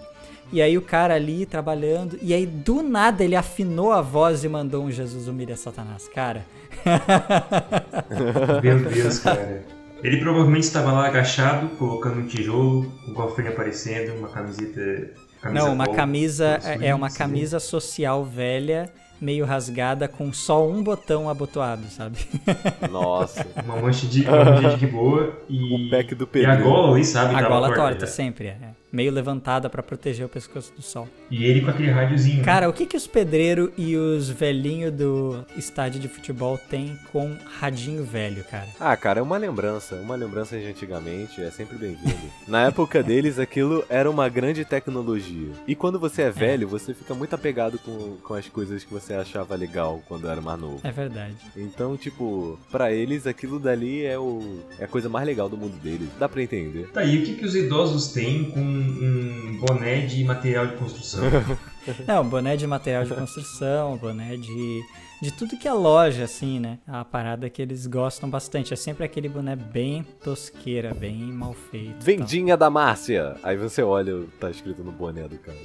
E 0.52 0.60
aí 0.60 0.76
o 0.76 0.82
cara 0.82 1.14
ali 1.14 1.46
trabalhando, 1.46 2.18
e 2.20 2.34
aí 2.34 2.44
do 2.44 2.82
nada 2.82 3.24
ele 3.24 3.36
afinou 3.36 3.92
a 3.92 4.02
voz 4.02 4.44
e 4.44 4.48
mandou 4.48 4.84
um 4.84 4.90
Jesus 4.90 5.26
humilha 5.26 5.56
Satanás, 5.56 6.08
cara. 6.08 6.44
Meu 8.62 8.78
Deus, 8.78 9.18
cara. 9.20 9.64
Ele 10.02 10.16
provavelmente 10.18 10.64
estava 10.64 10.92
lá 10.92 11.06
agachado, 11.06 11.68
colocando 11.76 12.20
um 12.20 12.26
tijolo, 12.26 12.92
um 13.08 13.14
cofrinho 13.14 13.50
aparecendo, 13.50 14.18
uma 14.18 14.28
camiseta. 14.28 15.12
camisa 15.40 15.64
Não, 15.64 15.72
uma 15.72 15.84
polo, 15.84 15.96
camisa 15.96 16.60
com 16.60 16.84
é 16.84 16.94
uma 16.94 17.08
swing, 17.08 17.18
camisa 17.18 17.60
social 17.60 18.24
velha, 18.24 18.92
meio 19.22 19.44
rasgada, 19.44 20.08
com 20.08 20.32
só 20.32 20.68
um 20.68 20.82
botão 20.82 21.28
abotoado, 21.28 21.86
sabe? 21.88 22.18
Nossa. 22.90 23.46
Uma 23.64 23.76
mancha 23.76 24.06
de, 24.06 24.26
uma 24.26 24.44
mancha 24.44 24.76
de 24.76 24.86
boa 24.86 25.38
e. 25.48 25.62
O 25.72 25.90
pack 25.90 26.14
do 26.14 26.28
E 26.34 26.44
a 26.44 26.56
gola 26.56 26.92
ali, 26.92 27.04
sabe? 27.04 27.34
A 27.34 27.48
gola 27.48 27.72
torta 27.74 28.06
sempre 28.06 28.48
é. 28.48 28.81
Meio 28.92 29.10
levantada 29.10 29.70
para 29.70 29.82
proteger 29.82 30.26
o 30.26 30.28
pescoço 30.28 30.72
do 30.76 30.82
sol. 30.82 31.08
E 31.30 31.44
ele 31.44 31.62
com 31.62 31.70
aquele 31.70 31.90
rádiozinho. 31.90 32.38
né? 32.38 32.44
Cara, 32.44 32.68
o 32.68 32.72
que 32.72 32.84
que 32.86 32.96
os 32.96 33.06
pedreiros 33.06 33.70
e 33.76 33.96
os 33.96 34.28
velhinhos 34.28 34.92
do 34.92 35.44
estádio 35.56 36.00
de 36.00 36.08
futebol 36.08 36.58
têm 36.58 36.96
com 37.10 37.34
radinho 37.58 38.04
velho, 38.04 38.44
cara? 38.44 38.68
Ah, 38.78 38.96
cara, 38.96 39.20
é 39.20 39.22
uma 39.22 39.38
lembrança. 39.38 39.94
Uma 39.96 40.14
lembrança 40.14 40.58
de 40.58 40.66
antigamente, 40.66 41.40
é 41.40 41.50
sempre 41.50 41.78
bem-vindo. 41.78 42.18
Na 42.46 42.66
época 42.66 43.02
deles, 43.02 43.38
aquilo 43.38 43.84
era 43.88 44.10
uma 44.10 44.28
grande 44.28 44.64
tecnologia. 44.64 45.50
E 45.66 45.74
quando 45.74 45.98
você 45.98 46.22
é 46.22 46.30
velho, 46.30 46.68
você 46.68 46.92
fica 46.92 47.14
muito 47.14 47.34
apegado 47.34 47.78
com, 47.78 48.16
com 48.22 48.34
as 48.34 48.46
coisas 48.48 48.84
que 48.84 48.92
você 48.92 49.14
achava 49.14 49.54
legal 49.54 50.02
quando 50.06 50.28
era 50.28 50.40
mais 50.40 50.60
novo. 50.60 50.80
É 50.84 50.90
verdade. 50.90 51.34
Então, 51.56 51.96
tipo, 51.96 52.58
pra 52.70 52.92
eles 52.92 53.26
aquilo 53.26 53.58
dali 53.58 54.04
é, 54.04 54.18
o, 54.18 54.60
é 54.78 54.84
a 54.84 54.88
coisa 54.88 55.08
mais 55.08 55.26
legal 55.26 55.48
do 55.48 55.56
mundo 55.56 55.78
deles. 55.80 56.08
Dá 56.18 56.28
pra 56.28 56.42
entender. 56.42 56.90
Tá, 56.92 57.04
e 57.04 57.18
o 57.18 57.24
que, 57.24 57.34
que 57.34 57.44
os 57.44 57.54
idosos 57.54 58.08
têm 58.08 58.50
com 58.50 58.81
um 58.82 59.58
boné 59.58 60.00
de 60.00 60.24
material 60.24 60.66
de 60.66 60.76
construção? 60.76 61.22
Não, 62.06 62.28
boné 62.28 62.56
de 62.56 62.66
material 62.66 63.04
de 63.04 63.14
construção, 63.14 63.96
boné 63.96 64.36
de. 64.36 64.82
De 65.20 65.30
tudo 65.30 65.56
que 65.56 65.68
é 65.68 65.72
loja, 65.72 66.24
assim, 66.24 66.58
né? 66.58 66.80
A 66.86 67.04
parada 67.04 67.48
que 67.48 67.62
eles 67.62 67.86
gostam 67.86 68.28
bastante. 68.28 68.72
É 68.72 68.76
sempre 68.76 69.04
aquele 69.04 69.28
boné 69.28 69.54
bem 69.54 70.04
tosqueira, 70.22 70.92
bem 70.92 71.14
mal 71.32 71.54
feito. 71.54 71.90
e 71.90 71.92
tal. 71.92 72.02
Vendinha 72.02 72.56
da 72.56 72.68
Márcia! 72.68 73.36
Aí 73.40 73.56
você 73.56 73.84
olha, 73.84 74.24
tá 74.40 74.50
escrito 74.50 74.82
no 74.82 74.90
boné 74.90 75.28
do 75.28 75.38
cara. 75.38 75.56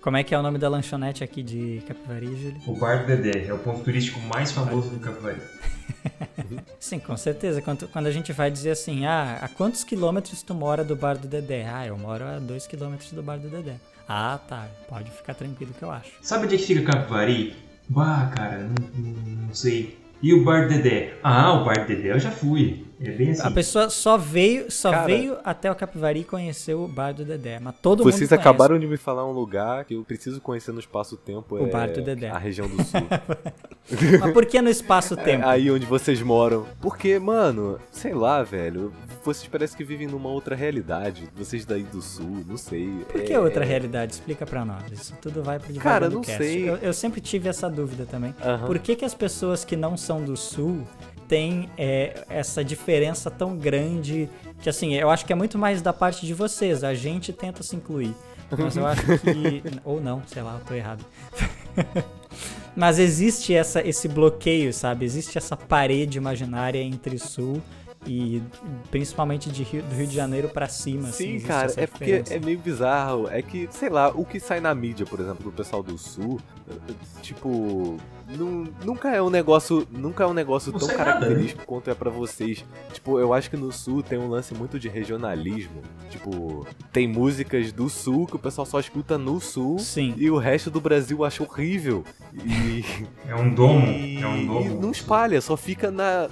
Como 0.00 0.16
é 0.16 0.24
que 0.24 0.34
é 0.34 0.38
o 0.38 0.42
nome 0.42 0.58
da 0.58 0.68
lanchonete 0.68 1.22
aqui 1.22 1.42
de 1.42 1.82
Capivari, 1.86 2.26
Júlio? 2.26 2.56
o 2.66 2.74
Bar 2.78 3.00
do 3.02 3.06
Dedé 3.06 3.46
é 3.46 3.52
o 3.52 3.58
ponto 3.58 3.80
turístico 3.84 4.18
mais 4.20 4.50
famoso 4.50 4.88
do 4.90 4.98
Capivari. 4.98 5.40
Sim, 6.80 6.98
com 6.98 7.16
certeza. 7.16 7.60
Quando, 7.60 7.86
quando 7.88 8.06
a 8.06 8.10
gente 8.10 8.32
vai 8.32 8.50
dizer 8.50 8.70
assim, 8.70 9.04
ah, 9.04 9.38
a 9.42 9.48
quantos 9.48 9.84
quilômetros 9.84 10.42
tu 10.42 10.54
mora 10.54 10.82
do 10.82 10.96
bar 10.96 11.18
do 11.18 11.28
Dedé? 11.28 11.66
Ah, 11.70 11.86
eu 11.86 11.98
moro 11.98 12.24
a 12.24 12.38
dois 12.38 12.66
quilômetros 12.66 13.12
do 13.12 13.22
bar 13.22 13.38
do 13.38 13.48
Dedé. 13.50 13.74
Ah, 14.08 14.38
tá. 14.48 14.66
Pode 14.88 15.10
ficar 15.10 15.34
tranquilo 15.34 15.74
que 15.78 15.82
eu 15.84 15.90
acho. 15.90 16.10
Sabe 16.22 16.46
onde 16.46 16.54
é 16.54 16.58
que 16.58 16.64
fica 16.64 16.82
Capivari? 16.92 17.54
Bah, 17.88 18.32
cara, 18.34 18.58
não, 18.58 18.88
não- 18.94 19.12
não 19.48 19.54
sei. 19.54 19.98
E 20.22 20.32
o 20.34 20.44
Bar 20.44 20.62
do 20.62 20.68
Dedé? 20.74 21.14
Ah, 21.22 21.52
o 21.60 21.64
Bar 21.64 21.80
do 21.80 21.86
Dedé 21.88 22.12
eu 22.12 22.18
já 22.20 22.30
fui. 22.30 22.86
É 23.02 23.10
bem 23.10 23.30
assim. 23.30 23.42
A 23.42 23.50
pessoa 23.50 23.88
só 23.88 24.18
veio, 24.18 24.70
só 24.70 24.90
Cara- 24.90 25.06
veio 25.06 25.38
até 25.42 25.70
o 25.70 25.74
Capivari 25.74 26.20
e 26.20 26.24
conheceu 26.24 26.82
o 26.82 26.88
bar 26.88 27.12
do 27.14 27.24
Dedé, 27.24 27.58
mas 27.58 27.74
todo 27.80 28.04
mundo 28.04 28.12
Vocês 28.12 28.30
acabaram 28.32 28.78
de 28.78 28.86
me 28.86 28.96
falar 28.98 29.26
um 29.26 29.32
lugar 29.32 29.84
que 29.86 29.94
eu 29.94 30.04
preciso 30.04 30.40
conhecer 30.40 30.72
no 30.72 30.80
espaço-tempo. 30.80 31.56
O 31.56 31.66
é 31.66 31.70
Bar 31.70 31.90
do 31.92 32.02
Dedé. 32.02 32.28
A 32.28 32.38
região 32.38 32.68
do 32.68 32.76
sul. 32.84 33.00
Mas 34.20 34.32
por 34.32 34.46
que 34.46 34.60
no 34.62 34.68
espaço-tempo? 34.70 35.44
É 35.44 35.48
aí 35.48 35.70
onde 35.70 35.84
vocês 35.84 36.22
moram. 36.22 36.64
Porque, 36.80 37.18
mano, 37.18 37.78
sei 37.90 38.14
lá, 38.14 38.42
velho. 38.42 38.92
Vocês 39.24 39.48
parecem 39.48 39.76
que 39.76 39.82
vivem 39.84 40.06
numa 40.06 40.28
outra 40.28 40.54
realidade. 40.54 41.28
Vocês 41.36 41.64
daí 41.64 41.82
do 41.82 42.00
sul, 42.00 42.44
não 42.46 42.56
sei. 42.56 42.88
Por 43.10 43.20
que 43.22 43.32
É- 43.32 43.40
outra 43.40 43.64
realidade? 43.64 44.12
Explica 44.12 44.46
pra 44.46 44.64
nós. 44.64 44.84
Isso 44.92 45.14
tudo 45.20 45.42
vai 45.42 45.58
pro 45.58 45.74
Cara, 45.74 46.08
não 46.08 46.20
Cast. 46.20 46.42
sei. 46.42 46.68
Eu, 46.68 46.76
eu 46.76 46.92
sempre 46.92 47.20
tive 47.20 47.48
essa 47.48 47.68
dúvida 47.68 48.06
também. 48.06 48.34
Aham. 48.44 48.66
Por 48.66 48.78
que, 48.78 48.94
que 48.94 49.04
as 49.04 49.14
pessoas 49.14 49.64
que 49.64 49.74
não 49.76 49.96
são 49.96 50.22
do 50.22 50.36
sul 50.36 50.86
têm 51.30 51.70
é, 51.78 52.24
essa 52.28 52.62
diferença 52.64 53.30
tão 53.30 53.56
grande? 53.56 54.28
Que 54.60 54.68
assim, 54.68 54.94
eu 54.94 55.08
acho 55.08 55.24
que 55.24 55.32
é 55.32 55.36
muito 55.36 55.56
mais 55.56 55.80
da 55.80 55.92
parte 55.92 56.26
de 56.26 56.34
vocês. 56.34 56.82
A 56.84 56.92
gente 56.92 57.32
tenta 57.32 57.62
se 57.62 57.76
incluir. 57.76 58.12
Mas 58.58 58.76
eu 58.76 58.84
acho 58.84 59.02
que. 59.20 59.62
Ou 59.84 60.00
não, 60.00 60.20
sei 60.26 60.42
lá, 60.42 60.58
eu 60.58 60.64
tô 60.66 60.74
errado. 60.74 61.04
Mas 62.74 62.98
existe 62.98 63.54
essa, 63.54 63.86
esse 63.86 64.08
bloqueio, 64.08 64.72
sabe? 64.72 65.04
Existe 65.04 65.38
essa 65.38 65.56
parede 65.56 66.18
imaginária 66.18 66.78
entre 66.80 67.18
sul 67.18 67.60
e 68.06 68.40
principalmente 68.90 69.50
de 69.50 69.62
Rio- 69.62 69.82
do 69.82 69.94
Rio 69.94 70.06
de 70.06 70.14
Janeiro 70.14 70.48
pra 70.48 70.68
cima. 70.68 71.08
assim, 71.08 71.24
Sim, 71.24 71.30
existe 71.34 71.48
cara, 71.48 71.72
é 71.76 71.86
porque 71.86 72.22
é 72.30 72.38
meio 72.38 72.58
bizarro. 72.58 73.28
É 73.28 73.42
que, 73.42 73.68
sei 73.70 73.88
lá, 73.88 74.08
o 74.10 74.24
que 74.24 74.40
sai 74.40 74.60
na 74.60 74.74
mídia, 74.74 75.04
por 75.06 75.20
exemplo, 75.20 75.44
do 75.44 75.52
pessoal 75.52 75.82
do 75.82 75.96
sul, 75.98 76.40
tipo, 77.22 77.98
nu- 78.36 78.68
nunca 78.84 79.10
é 79.10 79.20
um 79.22 79.30
negócio, 79.30 79.86
nunca 79.90 80.24
é 80.24 80.26
um 80.26 80.32
negócio 80.34 80.72
Não 80.72 80.78
tão 80.78 80.88
sai 80.88 80.96
nada, 80.98 81.10
característico 81.20 81.64
quanto 81.66 81.90
é 81.90 81.94
pra 81.94 82.10
vocês. 82.10 82.64
Tipo, 82.92 83.18
eu 83.18 83.32
acho 83.34 83.50
que 83.50 83.56
no 83.56 83.70
sul 83.72 84.02
tem 84.02 84.18
um 84.18 84.28
lance 84.28 84.54
muito 84.54 84.78
de 84.78 84.88
regionalismo. 84.88 85.82
Tipo, 86.10 86.66
tem 86.92 87.06
músicas 87.08 87.72
do 87.72 87.88
sul 87.88 88.26
que 88.26 88.36
o 88.36 88.38
pessoal 88.38 88.66
só 88.66 88.78
escuta 88.80 89.16
no 89.18 89.40
sul 89.40 89.78
Sim. 89.78 90.14
e 90.16 90.30
o 90.30 90.36
resto 90.38 90.70
do 90.70 90.80
Brasil 90.80 91.24
acha 91.24 91.42
horrível. 91.42 92.04
E 92.34 92.84
É 93.26 93.34
um 93.34 93.52
domo. 93.54 93.86
e, 93.86 94.20
É 94.22 94.26
um 94.26 94.36
e 94.42 94.46
domo. 94.46 94.80
não 94.80 94.90
espalha, 94.90 95.40
só 95.40 95.56
fica 95.56 95.90
na 95.90 96.28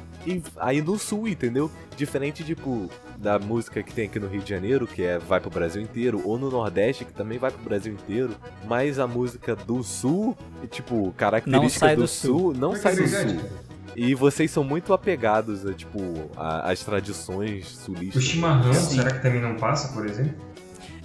aí 0.57 0.81
no 0.83 0.99
sul, 0.99 1.27
entendeu? 1.29 1.71
Diferente, 1.97 2.45
tipo, 2.45 2.89
da 3.19 3.39
música 3.39 3.83
que 3.83 3.93
tem 3.93 4.07
aqui 4.07 4.19
no 4.21 4.29
Rio 4.29 4.41
de 4.43 4.49
Janeiro, 4.49 4.87
que 4.87 5.03
é 5.03 5.19
vai 5.19 5.41
pro 5.41 5.51
Brasil 5.51 5.83
inteiro, 5.83 6.23
ou 6.25 6.39
no 6.39 6.51
Nordeste, 6.51 7.05
que 7.05 7.13
também 7.13 7.37
vai 7.39 7.51
pro 7.51 7.63
Brasil 7.63 7.93
inteiro, 7.93 8.35
mas 8.67 8.99
a 8.99 9.07
música 9.07 9.57
do 9.57 9.83
sul, 9.83 10.37
e, 10.63 10.67
tipo, 10.69 11.13
característica 11.17 11.87
sai 11.87 11.97
do, 11.97 12.03
do 12.03 12.09
sul, 12.09 12.55
não 12.55 12.77
sai 12.77 12.93
é 12.93 12.97
do 12.97 13.07
verdade, 13.07 13.39
sul. 13.41 13.49
E 13.97 14.15
vocês 14.15 14.51
são 14.51 14.63
muito 14.63 14.93
apegados 14.93 15.67
a, 15.67 15.75
tipo, 15.75 15.99
a- 16.37 16.71
às 16.71 16.85
tradições 16.85 17.67
O 17.73 17.85
sulistas. 17.87 18.23
chimarrão, 18.23 18.73
Sim. 18.73 18.97
será 18.97 19.11
que 19.11 19.21
também 19.21 19.41
não 19.43 19.57
passa, 19.57 19.93
por 19.93 20.07
exemplo? 20.07 20.35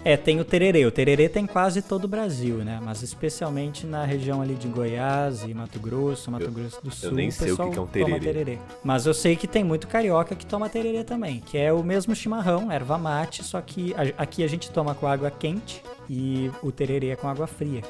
É, 0.06 0.18
tem 0.18 0.38
o 0.40 0.44
tererê. 0.46 0.86
O 0.86 0.92
tererê 0.92 1.30
tem 1.30 1.46
quase 1.48 1.82
todo 1.82 2.04
o 2.06 2.08
Brasil, 2.10 2.58
né? 2.58 2.78
Mas 2.84 3.02
especialmente 3.02 3.86
na 3.88 4.04
região 4.04 4.42
ali 4.42 4.54
de 4.56 4.68
Goiás 4.68 5.44
e 5.44 5.54
Mato 5.54 5.80
Grosso, 5.80 6.30
Mato 6.30 6.44
Eu- 6.44 6.52
Grosso 6.52 6.84
do 6.84 6.92
Sul, 6.92 7.12
nem 7.14 7.30
o 7.30 7.32
sei 7.32 7.54
o 7.54 7.58
que 7.58 7.70
que 7.70 7.78
é 7.78 7.82
um 7.82 7.88
toma 7.88 7.88
tererê. 7.90 8.20
tererê. 8.20 8.60
Mas 8.84 9.06
eu 9.06 9.14
sei 9.14 9.38
que 9.38 9.48
tem 9.48 9.64
muito 9.64 9.88
carioca 9.88 10.36
que 10.36 10.46
toma 10.46 10.68
tererê 10.68 11.06
também, 11.06 11.40
que 11.40 11.58
é 11.58 11.72
o 11.72 11.82
mesmo 11.82 12.14
chimarrão, 12.14 12.70
erva 12.70 12.98
mate, 12.98 13.44
só 13.46 13.62
que 13.62 13.96
aqui 14.18 14.44
a 14.44 14.48
gente 14.48 14.70
toma 14.72 14.94
com 14.94 15.08
água 15.08 15.32
quente 15.32 15.82
e 16.10 16.52
o 16.62 16.70
tererê 16.70 17.10
é 17.10 17.16
com 17.16 17.30
água 17.30 17.48
fria. 17.48 17.82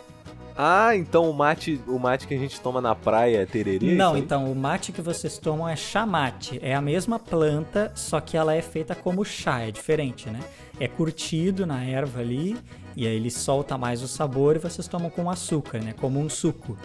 Ah, 0.56 0.96
então 0.96 1.30
o 1.30 1.34
mate, 1.34 1.82
o 1.88 1.98
mate 1.98 2.28
que 2.28 2.34
a 2.34 2.38
gente 2.38 2.60
toma 2.62 2.80
na 2.80 2.94
praia 2.94 3.42
é 3.42 3.46
tererê? 3.46 3.96
Não, 3.96 4.16
então 4.16 4.52
o 4.52 4.56
mate 4.56 4.92
que 4.92 5.02
vocês 5.02 5.38
tomam 5.38 5.68
é 5.68 5.76
chamate. 5.76 6.60
É 6.62 6.76
a 6.76 6.82
mesma 6.82 7.18
planta, 7.18 7.92
só 7.96 8.20
que 8.20 8.38
ela 8.38 8.54
é 8.54 8.62
feita 8.62 8.94
como 8.94 9.26
chá, 9.26 9.62
é 9.62 9.72
diferente, 9.72 10.30
né? 10.30 10.40
É 10.80 10.88
curtido 10.88 11.66
na 11.66 11.84
erva 11.84 12.20
ali, 12.20 12.56
e 12.96 13.08
aí 13.08 13.16
ele 13.16 13.32
solta 13.32 13.78
mais 13.78 14.02
o 14.04 14.08
sabor 14.08 14.56
e 14.56 14.60
vocês 14.60 14.88
tomam 14.88 15.10
com 15.10 15.30
açúcar, 15.30 15.80
né? 15.80 15.94
Como 16.00 16.20
um 16.20 16.30
suco. 16.30 16.78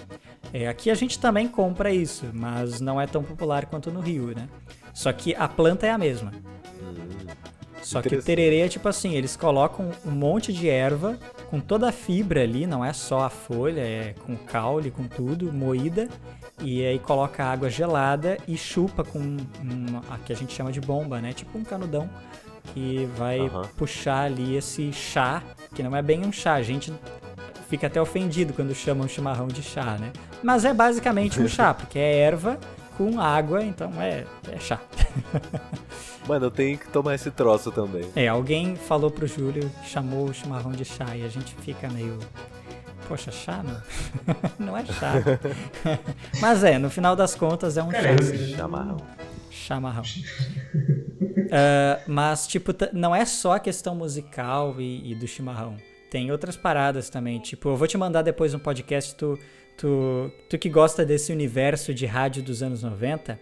É, 0.52 0.66
aqui 0.66 0.90
a 0.90 0.94
gente 0.94 1.18
também 1.18 1.46
compra 1.46 1.92
isso, 1.92 2.26
mas 2.32 2.80
não 2.80 3.00
é 3.00 3.06
tão 3.06 3.22
popular 3.22 3.66
quanto 3.66 3.90
no 3.90 4.00
Rio, 4.00 4.34
né? 4.34 4.48
Só 4.94 5.12
que 5.12 5.34
a 5.34 5.46
planta 5.46 5.86
é 5.86 5.90
a 5.90 5.98
mesma. 5.98 6.32
Só 7.82 8.02
que 8.02 8.14
o 8.14 8.22
tererê 8.22 8.60
é 8.60 8.68
tipo 8.68 8.88
assim, 8.88 9.14
eles 9.14 9.36
colocam 9.36 9.90
um 10.04 10.10
monte 10.10 10.52
de 10.52 10.68
erva 10.68 11.18
com 11.50 11.60
toda 11.60 11.88
a 11.88 11.92
fibra 11.92 12.42
ali, 12.42 12.66
não 12.66 12.84
é 12.84 12.92
só 12.92 13.20
a 13.20 13.30
folha, 13.30 13.80
é 13.80 14.14
com 14.26 14.36
caule, 14.36 14.90
com 14.90 15.04
tudo, 15.04 15.52
moída, 15.52 16.08
e 16.60 16.84
aí 16.84 16.98
coloca 16.98 17.44
água 17.44 17.70
gelada 17.70 18.36
e 18.46 18.56
chupa 18.56 19.02
com 19.02 19.18
uma, 19.18 20.02
a 20.10 20.18
que 20.18 20.32
a 20.32 20.36
gente 20.36 20.52
chama 20.52 20.70
de 20.70 20.80
bomba, 20.80 21.20
né? 21.20 21.32
Tipo 21.32 21.58
um 21.58 21.64
canudão 21.64 22.08
que 22.74 23.08
vai 23.16 23.40
Aham. 23.40 23.62
puxar 23.76 24.24
ali 24.24 24.56
esse 24.56 24.92
chá, 24.92 25.42
que 25.74 25.82
não 25.82 25.96
é 25.96 26.02
bem 26.02 26.24
um 26.24 26.32
chá, 26.32 26.54
a 26.54 26.62
gente 26.62 26.92
fica 27.68 27.86
até 27.86 28.00
ofendido 28.00 28.52
quando 28.52 28.74
chamam 28.74 29.08
chimarrão 29.08 29.48
de 29.48 29.62
chá, 29.62 29.96
né? 29.98 30.12
Mas 30.42 30.64
é 30.64 30.74
basicamente 30.74 31.40
um 31.40 31.48
chá, 31.48 31.72
porque 31.74 31.98
é 31.98 32.18
erva 32.18 32.58
com 32.96 33.20
água, 33.20 33.62
então 33.62 33.90
é, 34.00 34.24
é 34.50 34.58
chá. 34.58 34.80
Mano, 36.26 36.46
eu 36.46 36.50
tenho 36.50 36.78
que 36.78 36.88
tomar 36.88 37.14
esse 37.14 37.30
troço 37.30 37.70
também. 37.72 38.08
É, 38.14 38.28
alguém 38.28 38.76
falou 38.76 39.10
pro 39.10 39.26
Júlio, 39.26 39.70
chamou 39.84 40.28
o 40.28 40.34
chimarrão 40.34 40.72
de 40.72 40.84
chá 40.84 41.16
e 41.16 41.24
a 41.24 41.28
gente 41.28 41.54
fica 41.56 41.88
meio. 41.88 42.18
Poxa, 43.06 43.30
chá, 43.30 43.62
não? 43.62 44.36
não 44.66 44.76
é 44.76 44.84
chá. 44.84 45.14
Mas 46.40 46.62
é, 46.62 46.78
no 46.78 46.90
final 46.90 47.16
das 47.16 47.34
contas 47.34 47.76
é 47.76 47.82
um 47.82 47.88
Cara, 47.88 48.22
chá. 48.22 48.56
Chamarrão. 48.56 48.96
Chamarrão. 49.50 50.04
Ah, 51.50 52.00
mas, 52.06 52.46
tipo, 52.46 52.72
não 52.92 53.14
é 53.14 53.24
só 53.24 53.52
a 53.52 53.60
questão 53.60 53.94
musical 53.94 54.80
e, 54.80 55.12
e 55.12 55.14
do 55.14 55.26
chimarrão. 55.26 55.76
Tem 56.10 56.30
outras 56.30 56.56
paradas 56.56 57.10
também. 57.10 57.38
Tipo, 57.38 57.70
eu 57.70 57.76
vou 57.76 57.86
te 57.86 57.98
mandar 57.98 58.22
depois 58.22 58.54
um 58.54 58.58
podcast, 58.58 59.14
tu, 59.14 59.38
tu, 59.76 60.30
tu 60.48 60.58
que 60.58 60.68
gosta 60.68 61.04
desse 61.04 61.32
universo 61.32 61.92
de 61.92 62.06
rádio 62.06 62.42
dos 62.42 62.62
anos 62.62 62.82
90. 62.82 63.38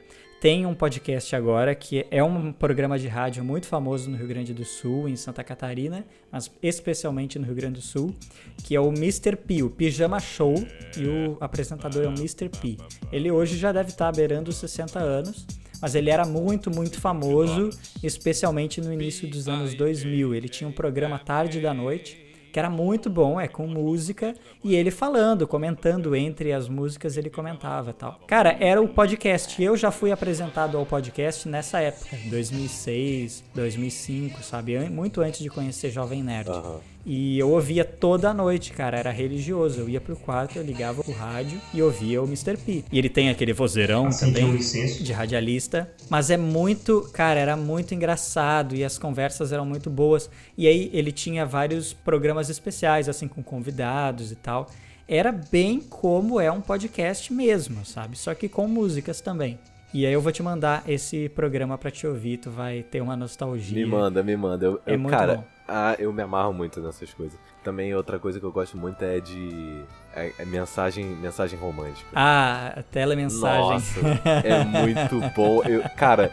Tem 0.47 0.65
um 0.65 0.75
podcast 0.75 1.35
agora 1.35 1.75
que 1.75 2.07
é 2.09 2.23
um 2.23 2.53
programa 2.53 2.97
de 2.97 3.09
rádio 3.09 3.45
muito 3.45 3.67
famoso 3.67 4.09
no 4.09 4.17
Rio 4.17 4.29
Grande 4.29 4.55
do 4.55 4.65
Sul, 4.65 5.09
em 5.09 5.17
Santa 5.17 5.43
Catarina, 5.43 6.07
mas 6.31 6.49
especialmente 6.63 7.37
no 7.37 7.45
Rio 7.45 7.57
Grande 7.57 7.81
do 7.81 7.83
Sul, 7.83 8.15
que 8.63 8.77
é 8.77 8.81
o 8.81 8.91
Mr. 8.91 9.35
P, 9.35 9.65
o 9.65 9.71
Pijama 9.71 10.21
Show, 10.21 10.55
e 10.97 11.05
o 11.05 11.37
apresentador 11.41 12.05
é 12.05 12.07
o 12.07 12.13
Mr. 12.13 12.49
P. 12.49 12.77
Ele 13.11 13.29
hoje 13.29 13.59
já 13.59 13.73
deve 13.73 13.89
estar 13.89 14.13
beirando 14.13 14.51
os 14.51 14.57
60 14.59 15.01
anos, 15.01 15.45
mas 15.83 15.97
ele 15.97 16.11
era 16.11 16.25
muito, 16.25 16.71
muito 16.71 17.01
famoso, 17.01 17.71
especialmente 18.01 18.81
no 18.81 18.93
início 18.93 19.29
dos 19.29 19.49
anos 19.49 19.75
2000. 19.75 20.33
Ele 20.33 20.49
tinha 20.49 20.69
um 20.69 20.73
programa 20.73 21.19
tarde 21.19 21.61
da 21.61 21.75
noite, 21.75 22.25
que 22.57 22.59
era 22.59 22.71
muito 22.71 23.11
bom, 23.11 23.39
é 23.39 23.47
com 23.47 23.67
música, 23.67 24.35
e 24.65 24.75
ele 24.75 24.91
falando, 24.91 25.47
comentando 25.47 26.17
entre 26.17 26.55
as 26.55 26.71
músicas, 26.71 27.19
ele 27.19 27.29
comentava 27.29 27.93
tal. 27.93 28.19
Cara, 28.27 28.57
era 28.59 28.81
o 28.81 28.89
podcast. 28.89 29.63
Eu 29.63 29.77
já 29.77 29.91
fui 29.91 30.11
apresentado 30.11 30.79
ao 30.79 30.87
podcast 30.87 31.47
nessa 31.47 31.81
época, 31.81 32.17
2006, 32.31 33.45
2005, 33.55 34.43
sabe? 34.43 34.79
Muito 34.89 35.21
antes 35.21 35.41
de 35.41 35.51
conhecer 35.51 35.91
Jovem 35.91 36.23
Nerd. 36.23 36.49
Aham. 36.49 36.96
E 37.09 37.39
eu 37.39 37.51
ouvia 37.51 37.85
toda 37.85 38.31
a 38.31 38.35
noite, 38.35 38.73
cara, 38.73 38.99
era 38.99 39.13
religioso. 39.13 39.81
Eu 39.83 39.89
ia 39.89 40.01
pro 40.01 40.17
quarto, 40.17 40.57
eu 40.59 40.63
ligava 40.65 41.03
o 41.07 41.13
rádio 41.13 41.61
e 41.73 41.81
ouvia 41.81 42.21
o 42.21 42.27
Mr. 42.27 42.57
P. 42.57 42.83
E 42.91 42.99
ele 42.99 43.09
tem 43.09 43.31
aquele 43.31 43.53
vozeirão 43.53 44.07
Assim, 44.09 44.33
também 44.33 44.57
de 44.57 45.13
radialista, 45.13 45.89
mas 46.11 46.31
é 46.31 46.37
muito, 46.37 47.09
cara, 47.13 47.39
era 47.39 47.57
muito 47.57 47.95
engraçado 47.95 48.75
e 48.75 48.83
as 48.83 48.99
conversas 48.99 49.53
eram 49.53 49.65
muito 49.65 49.89
boas. 49.89 50.29
E 50.59 50.67
aí 50.67 50.91
ele 50.93 51.13
tinha 51.13 51.47
vários 51.47 51.93
programas 51.93 52.51
especiais, 52.51 53.09
assim, 53.09 53.29
com 53.29 53.41
convidados 53.41 54.33
e 54.33 54.35
tal. 54.37 54.69
Era 55.09 55.31
bem 55.31 55.79
como 55.79 56.41
é 56.41 56.51
um 56.51 56.61
podcast 56.61 57.33
mesmo, 57.33 57.85
sabe? 57.87 58.19
Só 58.19 58.35
que 58.35 58.49
com 58.49 58.67
músicas 58.67 59.21
também. 59.21 59.61
E 59.95 60.05
aí 60.05 60.13
eu 60.13 60.21
vou 60.21 60.33
te 60.33 60.43
mandar 60.43 60.83
esse 60.89 61.29
programa 61.29 61.79
pra 61.79 61.93
te 61.93 62.05
ouvir, 62.05 62.39
tu 62.39 62.51
vai 62.51 62.83
ter 62.83 63.01
uma 63.01 63.17
nostalgia. 63.17 63.77
Me 63.79 63.87
manda, 63.87 64.23
me 64.25 64.37
manda. 64.37 64.67
Eu, 64.67 64.81
É 64.85 64.95
eu- 64.95 64.99
muito 64.99 65.17
cara, 65.17 65.37
bom. 65.37 65.45
Ah, 65.69 65.97
eu 65.99 66.13
me 66.13 66.23
amarro 66.23 66.53
muito 66.53 66.81
nessas 66.81 67.13
coisas. 67.13 67.39
Também 67.63 67.95
outra 67.95 68.19
coisa 68.19 68.39
que 68.39 68.47
eu 68.47 68.53
gosto 68.53 68.77
muito 68.77 69.03
é 69.03 69.19
de 69.21 69.83
é, 70.15 70.33
é 70.39 70.45
mensagem, 70.45 71.05
mensagem 71.05 71.59
romântica. 71.59 72.09
Ah, 72.15 72.83
telemensagem. 72.91 73.61
Nossa, 73.71 74.01
é 74.45 74.65
muito 74.65 75.21
bom. 75.35 75.63
Eu, 75.65 75.83
cara, 75.97 76.31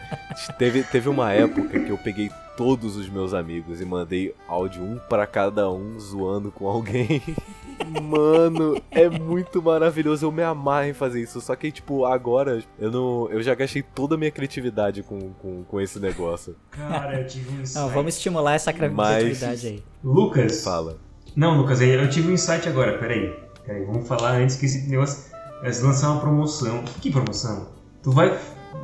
teve, 0.58 0.84
teve 0.84 1.08
uma 1.08 1.32
época 1.32 1.80
que 1.80 1.90
eu 1.90 1.98
peguei 1.98 2.30
todos 2.56 2.96
os 2.96 3.08
meus 3.08 3.34
amigos 3.34 3.80
e 3.80 3.84
mandei 3.84 4.34
áudio 4.48 4.82
um 4.82 4.98
pra 5.08 5.26
cada 5.26 5.70
um 5.70 5.98
zoando 5.98 6.50
com 6.50 6.68
alguém. 6.68 7.22
Mano, 8.02 8.80
é 8.90 9.08
muito 9.08 9.60
maravilhoso. 9.62 10.24
Eu 10.24 10.32
me 10.32 10.42
amarro 10.42 10.86
em 10.86 10.92
fazer 10.94 11.20
isso. 11.22 11.40
Só 11.40 11.54
que, 11.56 11.70
tipo, 11.72 12.04
agora 12.04 12.62
eu 12.78 12.90
não. 12.90 13.28
Eu 13.30 13.42
já 13.42 13.54
gastei 13.54 13.82
toda 13.82 14.14
a 14.14 14.18
minha 14.18 14.30
criatividade 14.30 15.02
com, 15.02 15.30
com, 15.34 15.64
com 15.64 15.80
esse 15.80 15.98
negócio. 15.98 16.54
Cara, 16.70 17.20
eu 17.20 17.26
tive 17.26 17.50
um 17.56 17.60
insight. 17.62 17.78
Não, 17.78 17.88
vamos 17.90 18.14
estimular 18.16 18.54
essa 18.54 18.72
cra- 18.72 18.88
Mas- 18.88 19.18
criatividade 19.24 19.66
aí. 19.66 19.82
Lucas. 20.02 20.62
Fala. 20.62 20.98
Não, 21.34 21.56
Lucas, 21.58 21.80
aí 21.80 21.90
eu 21.90 22.08
tive 22.08 22.30
um 22.30 22.34
insight 22.34 22.68
agora, 22.68 22.96
peraí. 22.98 23.34
Peraí, 23.66 23.84
vamos 23.84 24.06
falar 24.06 24.32
antes 24.36 24.56
que 24.56 24.66
esse 24.66 24.88
negócio. 24.88 25.32
Eles 25.62 25.82
lançar 25.82 26.10
uma 26.12 26.20
promoção. 26.20 26.82
Que 27.00 27.10
promoção? 27.10 27.68
Tu 28.02 28.12
vai 28.12 28.38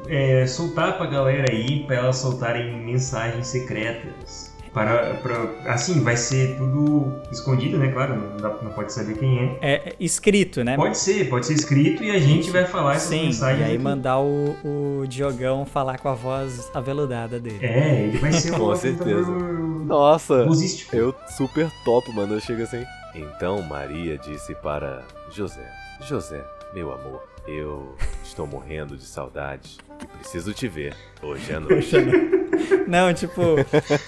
é, 0.08 0.46
soltar 0.46 0.96
pra 0.96 1.06
galera 1.06 1.50
aí 1.50 1.84
pra 1.86 1.96
elas 1.96 2.16
soltarem 2.16 2.72
mensagens 2.84 3.46
secretas. 3.46 4.50
Para, 4.72 5.14
para, 5.14 5.72
assim, 5.72 6.00
vai 6.00 6.16
ser 6.16 6.56
tudo 6.56 7.12
escondido, 7.32 7.76
né? 7.76 7.90
Claro, 7.90 8.14
não, 8.14 8.36
dá- 8.36 8.56
não 8.62 8.70
pode 8.70 8.92
saber 8.92 9.18
quem 9.18 9.36
é. 9.40 9.58
É 9.60 9.74
é 9.88 9.94
escrito, 9.98 10.62
né? 10.62 10.76
Pode 10.76 10.96
ser, 10.96 11.28
pode 11.28 11.44
ser 11.46 11.54
escrito 11.54 12.04
e 12.04 12.10
a 12.12 12.20
gente 12.20 12.52
vai 12.52 12.64
falar 12.64 12.94
essas 12.94 13.08
Sim, 13.08 13.24
mensagens. 13.26 13.60
e 13.62 13.64
aí 13.64 13.74
aqui. 13.74 13.82
mandar 13.82 14.20
o, 14.20 14.56
o 14.64 15.04
Diogão 15.08 15.66
falar 15.66 15.98
com 15.98 16.08
a 16.08 16.14
voz 16.14 16.70
aveludada 16.72 17.40
dele. 17.40 17.58
É, 17.66 18.02
ele 18.04 18.18
vai 18.18 18.30
ser 18.32 18.54
um 18.54 18.58
Com 18.58 18.76
certeza. 18.76 19.28
Nossa, 19.32 20.46
eu 20.92 21.12
super 21.36 21.68
top, 21.84 22.12
mano. 22.14 22.34
Eu 22.34 22.40
chego 22.40 22.62
assim. 22.62 22.84
Então 23.12 23.60
Maria 23.62 24.16
disse 24.18 24.54
para 24.54 25.02
José: 25.32 25.68
José, 26.00 26.44
meu 26.72 26.92
amor, 26.92 27.24
eu 27.50 27.96
estou 28.22 28.46
morrendo 28.46 28.96
de 28.96 29.04
saudade 29.04 29.78
e 30.02 30.06
preciso 30.18 30.52
te 30.54 30.68
ver 30.68 30.94
hoje 31.22 31.52
à 31.52 31.58
noite. 31.60 32.39
Não, 32.86 33.12
tipo, 33.12 33.56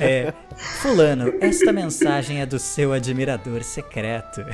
é. 0.00 0.32
Fulano, 0.80 1.32
esta 1.40 1.72
mensagem 1.72 2.40
é 2.40 2.46
do 2.46 2.58
seu 2.58 2.92
admirador 2.92 3.62
secreto. 3.62 4.44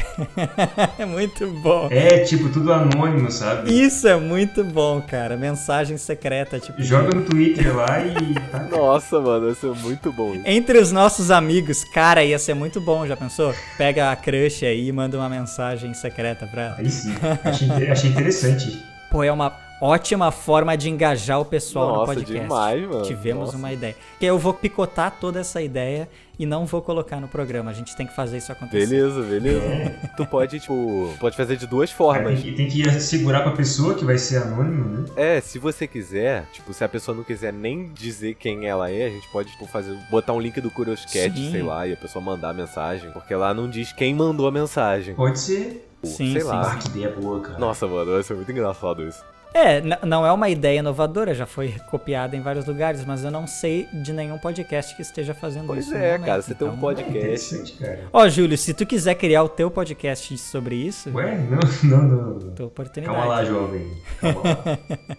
é 0.98 1.04
muito 1.04 1.48
bom. 1.60 1.88
É, 1.90 2.20
tipo, 2.20 2.48
tudo 2.50 2.72
anônimo, 2.72 3.30
sabe? 3.30 3.72
Isso 3.72 4.06
é 4.06 4.16
muito 4.16 4.62
bom, 4.64 5.02
cara. 5.02 5.36
Mensagem 5.36 5.96
secreta, 5.96 6.58
tipo. 6.58 6.82
Joga 6.82 7.14
no 7.14 7.22
Twitter 7.24 7.74
lá 7.76 8.00
e 8.00 8.34
tá. 8.50 8.60
Nossa, 8.70 9.20
mano, 9.20 9.50
isso 9.50 9.66
é 9.66 9.82
muito 9.82 10.12
bom. 10.12 10.34
Entre 10.44 10.78
os 10.78 10.92
nossos 10.92 11.30
amigos, 11.30 11.84
cara, 11.84 12.24
ia 12.24 12.38
ser 12.38 12.54
muito 12.54 12.80
bom, 12.80 13.06
já 13.06 13.16
pensou? 13.16 13.54
Pega 13.76 14.12
a 14.12 14.16
crush 14.16 14.64
aí 14.64 14.88
e 14.88 14.92
manda 14.92 15.16
uma 15.16 15.28
mensagem 15.28 15.92
secreta 15.94 16.46
pra 16.46 16.62
ela. 16.62 16.76
Aí 16.78 16.90
sim, 16.90 17.14
achei, 17.44 17.90
achei 17.90 18.10
interessante. 18.10 18.82
Pô, 19.10 19.22
é 19.22 19.32
uma 19.32 19.67
ótima 19.80 20.30
forma 20.30 20.76
de 20.76 20.88
engajar 20.88 21.40
o 21.40 21.44
pessoal 21.44 21.88
no 21.88 21.94
Nossa, 21.96 22.14
podcast. 22.14 22.40
demais, 22.40 22.88
mano. 22.88 23.02
Tivemos 23.02 23.46
Nossa. 23.46 23.56
uma 23.56 23.72
ideia. 23.72 23.96
Que 24.18 24.26
eu 24.26 24.38
vou 24.38 24.52
picotar 24.52 25.16
toda 25.20 25.40
essa 25.40 25.60
ideia 25.62 26.08
e 26.38 26.46
não 26.46 26.64
vou 26.64 26.80
colocar 26.80 27.20
no 27.20 27.26
programa. 27.26 27.70
A 27.70 27.74
gente 27.74 27.96
tem 27.96 28.06
que 28.06 28.14
fazer 28.14 28.38
isso 28.38 28.52
acontecer. 28.52 28.86
Beleza, 28.86 29.22
beleza. 29.22 29.94
Tu 30.16 30.26
pode, 30.26 30.60
tipo, 30.60 31.12
pode 31.18 31.36
fazer 31.36 31.56
de 31.56 31.66
duas 31.66 31.90
formas. 31.90 32.40
Tem 32.40 32.54
que, 32.54 32.56
tem 32.56 32.68
que 32.68 33.00
segurar 33.00 33.42
pra 33.42 33.52
pessoa 33.52 33.94
que 33.94 34.04
vai 34.04 34.18
ser 34.18 34.38
anônimo, 34.38 34.84
né? 34.84 35.04
É, 35.16 35.40
se 35.40 35.58
você 35.58 35.86
quiser, 35.86 36.44
tipo, 36.52 36.72
se 36.72 36.84
a 36.84 36.88
pessoa 36.88 37.16
não 37.16 37.24
quiser 37.24 37.52
nem 37.52 37.88
dizer 37.92 38.34
quem 38.34 38.66
ela 38.66 38.90
é, 38.90 39.06
a 39.06 39.10
gente 39.10 39.28
pode, 39.28 39.50
tipo, 39.50 39.66
fazer, 39.66 39.96
botar 40.10 40.32
um 40.32 40.40
link 40.40 40.60
do 40.60 40.70
Curioscat, 40.70 41.34
Sim. 41.34 41.50
sei 41.50 41.62
lá, 41.62 41.86
e 41.86 41.92
a 41.92 41.96
pessoa 41.96 42.24
mandar 42.24 42.50
a 42.50 42.54
mensagem, 42.54 43.10
porque 43.10 43.34
lá 43.34 43.52
não 43.52 43.68
diz 43.68 43.92
quem 43.92 44.14
mandou 44.14 44.46
a 44.46 44.52
mensagem. 44.52 45.14
Pode 45.14 45.38
ser. 45.40 45.88
Sim, 46.04 46.32
sei 46.32 46.40
sim, 46.42 46.46
lá. 46.46 46.72
Ah, 46.72 46.76
que 46.76 46.88
ideia 46.88 47.10
boa, 47.10 47.40
cara. 47.40 47.58
Nossa, 47.58 47.86
mano, 47.86 48.12
vai 48.12 48.22
ser 48.22 48.34
muito 48.34 48.52
engraçado 48.52 49.02
isso. 49.02 49.24
É, 49.54 49.80
não 50.06 50.24
é 50.26 50.30
uma 50.32 50.48
ideia 50.48 50.78
inovadora, 50.78 51.34
já 51.34 51.46
foi 51.46 51.74
copiada 51.90 52.36
em 52.36 52.40
vários 52.40 52.66
lugares, 52.66 53.04
mas 53.04 53.24
eu 53.24 53.30
não 53.30 53.46
sei 53.46 53.88
de 53.92 54.12
nenhum 54.12 54.38
podcast 54.38 54.94
que 54.94 55.02
esteja 55.02 55.34
fazendo 55.34 55.66
Pois 55.66 55.86
isso. 55.86 55.94
no 55.94 55.98
é, 56.00 56.12
momento, 56.12 56.26
cara, 56.26 56.42
você 56.42 56.54
tem 56.54 56.66
um 56.68 56.70
então- 56.70 56.80
podcast. 56.80 57.72
Cara. 57.80 58.00
Ó, 58.12 58.28
Júlio, 58.28 58.58
se 58.58 58.74
tu 58.74 58.86
quiser 58.86 59.14
criar 59.14 59.42
o 59.42 59.48
teu 59.48 59.70
podcast 59.70 60.36
sobre 60.38 60.76
isso, 60.76 61.10
Ué, 61.14 61.36
não, 61.36 61.58
não, 61.90 62.02
não. 62.08 62.34
não. 62.38 62.50
tua 62.52 62.66
oportunidade. 62.66 63.16
Calma 63.18 63.34
lá, 63.34 63.44
jovem. 63.44 63.90
Calma 64.20 64.40
lá. 64.42 64.78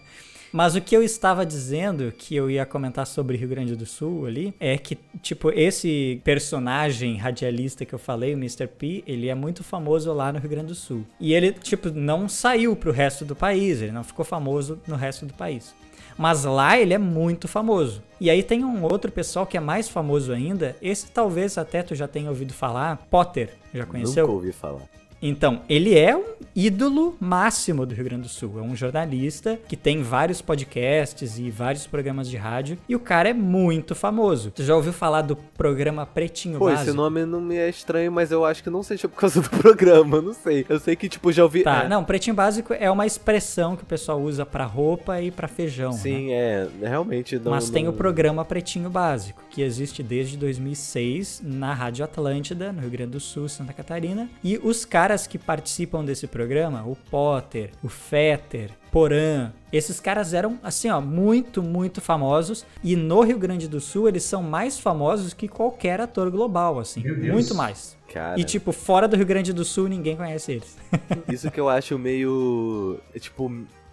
Mas 0.52 0.74
o 0.74 0.80
que 0.80 0.96
eu 0.96 1.02
estava 1.02 1.46
dizendo, 1.46 2.12
que 2.16 2.34
eu 2.34 2.50
ia 2.50 2.66
comentar 2.66 3.06
sobre 3.06 3.36
Rio 3.36 3.48
Grande 3.48 3.76
do 3.76 3.86
Sul 3.86 4.26
ali, 4.26 4.54
é 4.58 4.76
que, 4.76 4.98
tipo, 5.22 5.50
esse 5.50 6.20
personagem 6.24 7.16
radialista 7.16 7.84
que 7.84 7.94
eu 7.94 7.98
falei, 7.98 8.34
o 8.34 8.38
Mr. 8.38 8.66
P, 8.66 9.04
ele 9.06 9.28
é 9.28 9.34
muito 9.34 9.62
famoso 9.62 10.12
lá 10.12 10.32
no 10.32 10.38
Rio 10.38 10.50
Grande 10.50 10.68
do 10.68 10.74
Sul. 10.74 11.04
E 11.20 11.32
ele, 11.32 11.52
tipo, 11.52 11.90
não 11.90 12.28
saiu 12.28 12.74
pro 12.74 12.90
resto 12.90 13.24
do 13.24 13.36
país, 13.36 13.80
ele 13.80 13.92
não 13.92 14.04
ficou 14.04 14.24
famoso 14.24 14.80
no 14.86 14.96
resto 14.96 15.24
do 15.24 15.34
país. 15.34 15.74
Mas 16.18 16.44
lá 16.44 16.78
ele 16.78 16.92
é 16.92 16.98
muito 16.98 17.48
famoso. 17.48 18.02
E 18.20 18.28
aí 18.28 18.42
tem 18.42 18.64
um 18.64 18.82
outro 18.82 19.10
pessoal 19.10 19.46
que 19.46 19.56
é 19.56 19.60
mais 19.60 19.88
famoso 19.88 20.32
ainda, 20.32 20.76
esse 20.82 21.10
talvez 21.10 21.56
até 21.56 21.82
tu 21.82 21.94
já 21.94 22.06
tenha 22.06 22.28
ouvido 22.28 22.52
falar, 22.52 22.96
Potter. 23.10 23.50
Já 23.72 23.86
conheceu? 23.86 24.26
Nunca 24.26 24.34
ouvi 24.34 24.52
falar. 24.52 24.82
Então, 25.22 25.62
ele 25.68 25.96
é 25.98 26.16
um 26.16 26.24
ídolo 26.56 27.14
máximo 27.20 27.84
do 27.86 27.94
Rio 27.94 28.04
Grande 28.04 28.22
do 28.22 28.28
Sul. 28.28 28.58
É 28.58 28.62
um 28.62 28.74
jornalista 28.74 29.58
que 29.68 29.76
tem 29.76 30.02
vários 30.02 30.40
podcasts 30.42 31.38
e 31.38 31.50
vários 31.50 31.86
programas 31.86 32.28
de 32.28 32.36
rádio. 32.36 32.78
E 32.88 32.96
o 32.96 33.00
cara 33.00 33.28
é 33.28 33.32
muito 33.34 33.94
famoso. 33.94 34.50
Tu 34.50 34.62
já 34.64 34.74
ouviu 34.74 34.92
falar 34.92 35.22
do 35.22 35.36
programa 35.36 36.06
Pretinho 36.06 36.58
Pô, 36.58 36.66
Básico? 36.66 36.88
esse 36.88 36.96
nome 36.96 37.24
não 37.26 37.40
me 37.40 37.56
é 37.56 37.68
estranho, 37.68 38.10
mas 38.10 38.30
eu 38.32 38.44
acho 38.44 38.62
que 38.62 38.70
não 38.70 38.82
seja 38.82 39.08
por 39.08 39.16
causa 39.20 39.40
do 39.42 39.50
programa, 39.60 40.20
não 40.22 40.32
sei. 40.34 40.64
Eu 40.68 40.78
sei 40.80 40.96
que, 40.96 41.08
tipo, 41.08 41.30
já 41.32 41.42
ouvi... 41.42 41.62
Tá, 41.62 41.84
é, 41.84 41.88
não, 41.88 42.02
Pretinho 42.04 42.34
Básico 42.34 42.72
é 42.72 42.90
uma 42.90 43.06
expressão 43.06 43.76
que 43.76 43.82
o 43.82 43.86
pessoal 43.86 44.20
usa 44.20 44.46
pra 44.46 44.64
roupa 44.64 45.20
e 45.20 45.30
pra 45.30 45.46
feijão. 45.48 45.92
né? 45.92 45.98
Sim, 45.98 46.32
é, 46.32 46.66
realmente 46.82 47.38
não... 47.38 47.50
Mas 47.52 47.68
tem 47.70 47.84
não- 47.84 47.90
o 47.92 47.94
programa 47.94 48.44
Pretinho 48.44 48.88
Básico, 48.88 49.42
que 49.50 49.60
existe 49.62 50.02
desde 50.02 50.36
2006 50.36 51.42
na 51.44 51.74
Rádio 51.74 52.04
Atlântida, 52.04 52.72
no 52.72 52.80
Rio 52.80 52.90
Grande 52.90 53.10
do 53.12 53.20
Sul, 53.20 53.48
Santa 53.48 53.72
Catarina. 53.72 54.28
E 54.42 54.58
os 54.62 54.84
caras 54.84 55.09
que 55.26 55.38
participam 55.38 56.04
desse 56.04 56.26
programa, 56.26 56.84
o 56.86 56.96
Potter, 56.96 57.70
o 57.82 57.88
Fetter, 57.88 58.70
Porã, 58.90 59.52
esses 59.72 60.00
caras 60.00 60.34
eram, 60.34 60.58
assim, 60.62 60.90
ó, 60.90 61.00
muito, 61.00 61.62
muito 61.62 62.00
famosos. 62.00 62.66
E 62.82 62.96
no 62.96 63.20
Rio 63.22 63.38
Grande 63.38 63.68
do 63.68 63.80
Sul, 63.80 64.08
eles 64.08 64.24
são 64.24 64.42
mais 64.42 64.78
famosos 64.78 65.32
que 65.32 65.46
qualquer 65.46 66.00
ator 66.00 66.30
global, 66.30 66.78
assim. 66.78 67.02
Meu 67.02 67.14
Deus. 67.14 67.32
Muito 67.32 67.54
mais. 67.54 67.96
Cara, 68.12 68.38
E, 68.38 68.42
tipo, 68.42 68.72
fora 68.72 69.06
do 69.06 69.16
Rio 69.16 69.26
Grande 69.26 69.52
do 69.52 69.64
Sul, 69.64 69.88
ninguém 69.88 70.16
conhece 70.16 70.52
eles. 70.52 70.76
isso 71.30 71.50
que 71.50 71.60
eu 71.60 71.68
acho 71.68 71.98
meio... 71.98 72.98
é, 73.14 73.18
Tipo... 73.18 73.50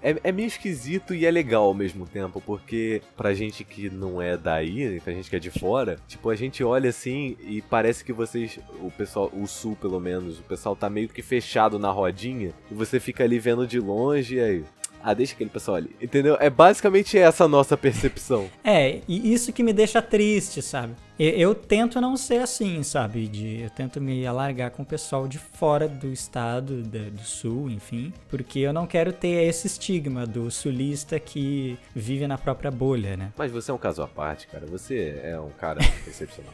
É, 0.07 0.29
é 0.29 0.31
meio 0.31 0.47
esquisito 0.47 1.13
e 1.13 1.25
é 1.25 1.31
legal 1.31 1.65
ao 1.65 1.73
mesmo 1.73 2.05
tempo, 2.07 2.39
porque 2.39 3.01
pra 3.17 3.33
gente 3.33 3.65
que 3.65 3.89
não 3.89 4.21
é 4.21 4.37
daí, 4.37 5.01
pra 5.01 5.11
gente 5.11 5.29
que 5.29 5.35
é 5.35 5.39
de 5.39 5.51
fora, 5.51 5.97
tipo, 6.07 6.29
a 6.29 6.35
gente 6.35 6.63
olha 6.63 6.89
assim 6.89 7.35
e 7.41 7.61
parece 7.61 8.05
que 8.05 8.13
vocês, 8.13 8.57
o 8.81 8.89
pessoal, 8.89 9.29
o 9.33 9.45
sul 9.45 9.75
pelo 9.75 9.99
menos, 9.99 10.39
o 10.39 10.43
pessoal 10.43 10.77
tá 10.77 10.89
meio 10.89 11.09
que 11.09 11.21
fechado 11.21 11.77
na 11.77 11.91
rodinha 11.91 12.53
e 12.71 12.73
você 12.73 13.01
fica 13.01 13.25
ali 13.25 13.37
vendo 13.37 13.67
de 13.67 13.81
longe 13.81 14.35
e 14.35 14.39
aí. 14.39 14.63
Ah, 15.09 15.13
deixa 15.13 15.33
aquele 15.35 15.49
pessoal 15.49 15.77
ali. 15.77 15.95
Entendeu? 16.01 16.35
É 16.37 16.49
basicamente 16.49 17.17
essa 17.17 17.45
a 17.45 17.47
nossa 17.47 17.77
percepção. 17.77 18.49
É, 18.61 18.99
e 19.07 19.33
isso 19.33 19.53
que 19.53 19.63
me 19.63 19.71
deixa 19.71 20.01
triste, 20.01 20.61
sabe? 20.61 20.95
Eu, 21.17 21.29
eu 21.29 21.55
tento 21.55 22.01
não 22.01 22.17
ser 22.17 22.39
assim, 22.41 22.83
sabe? 22.83 23.25
De, 23.29 23.61
eu 23.61 23.69
tento 23.69 24.01
me 24.01 24.27
alargar 24.27 24.69
com 24.71 24.83
o 24.83 24.85
pessoal 24.85 25.25
de 25.25 25.37
fora 25.39 25.87
do 25.87 26.11
estado, 26.11 26.81
da- 26.83 27.09
do 27.09 27.21
sul, 27.23 27.69
enfim. 27.69 28.11
Porque 28.27 28.59
eu 28.59 28.73
não 28.73 28.85
quero 28.85 29.13
ter 29.13 29.47
esse 29.47 29.65
estigma 29.67 30.25
do 30.27 30.51
sulista 30.51 31.17
que 31.19 31.79
vive 31.95 32.27
na 32.27 32.37
própria 32.37 32.69
bolha, 32.69 33.15
né? 33.15 33.31
Mas 33.37 33.49
você 33.49 33.71
é 33.71 33.73
um 33.73 33.77
caso 33.77 34.01
à 34.01 34.07
parte, 34.09 34.45
cara. 34.47 34.65
Você 34.65 35.21
é 35.23 35.39
um 35.39 35.51
cara 35.51 35.79
excepcional. 36.05 36.51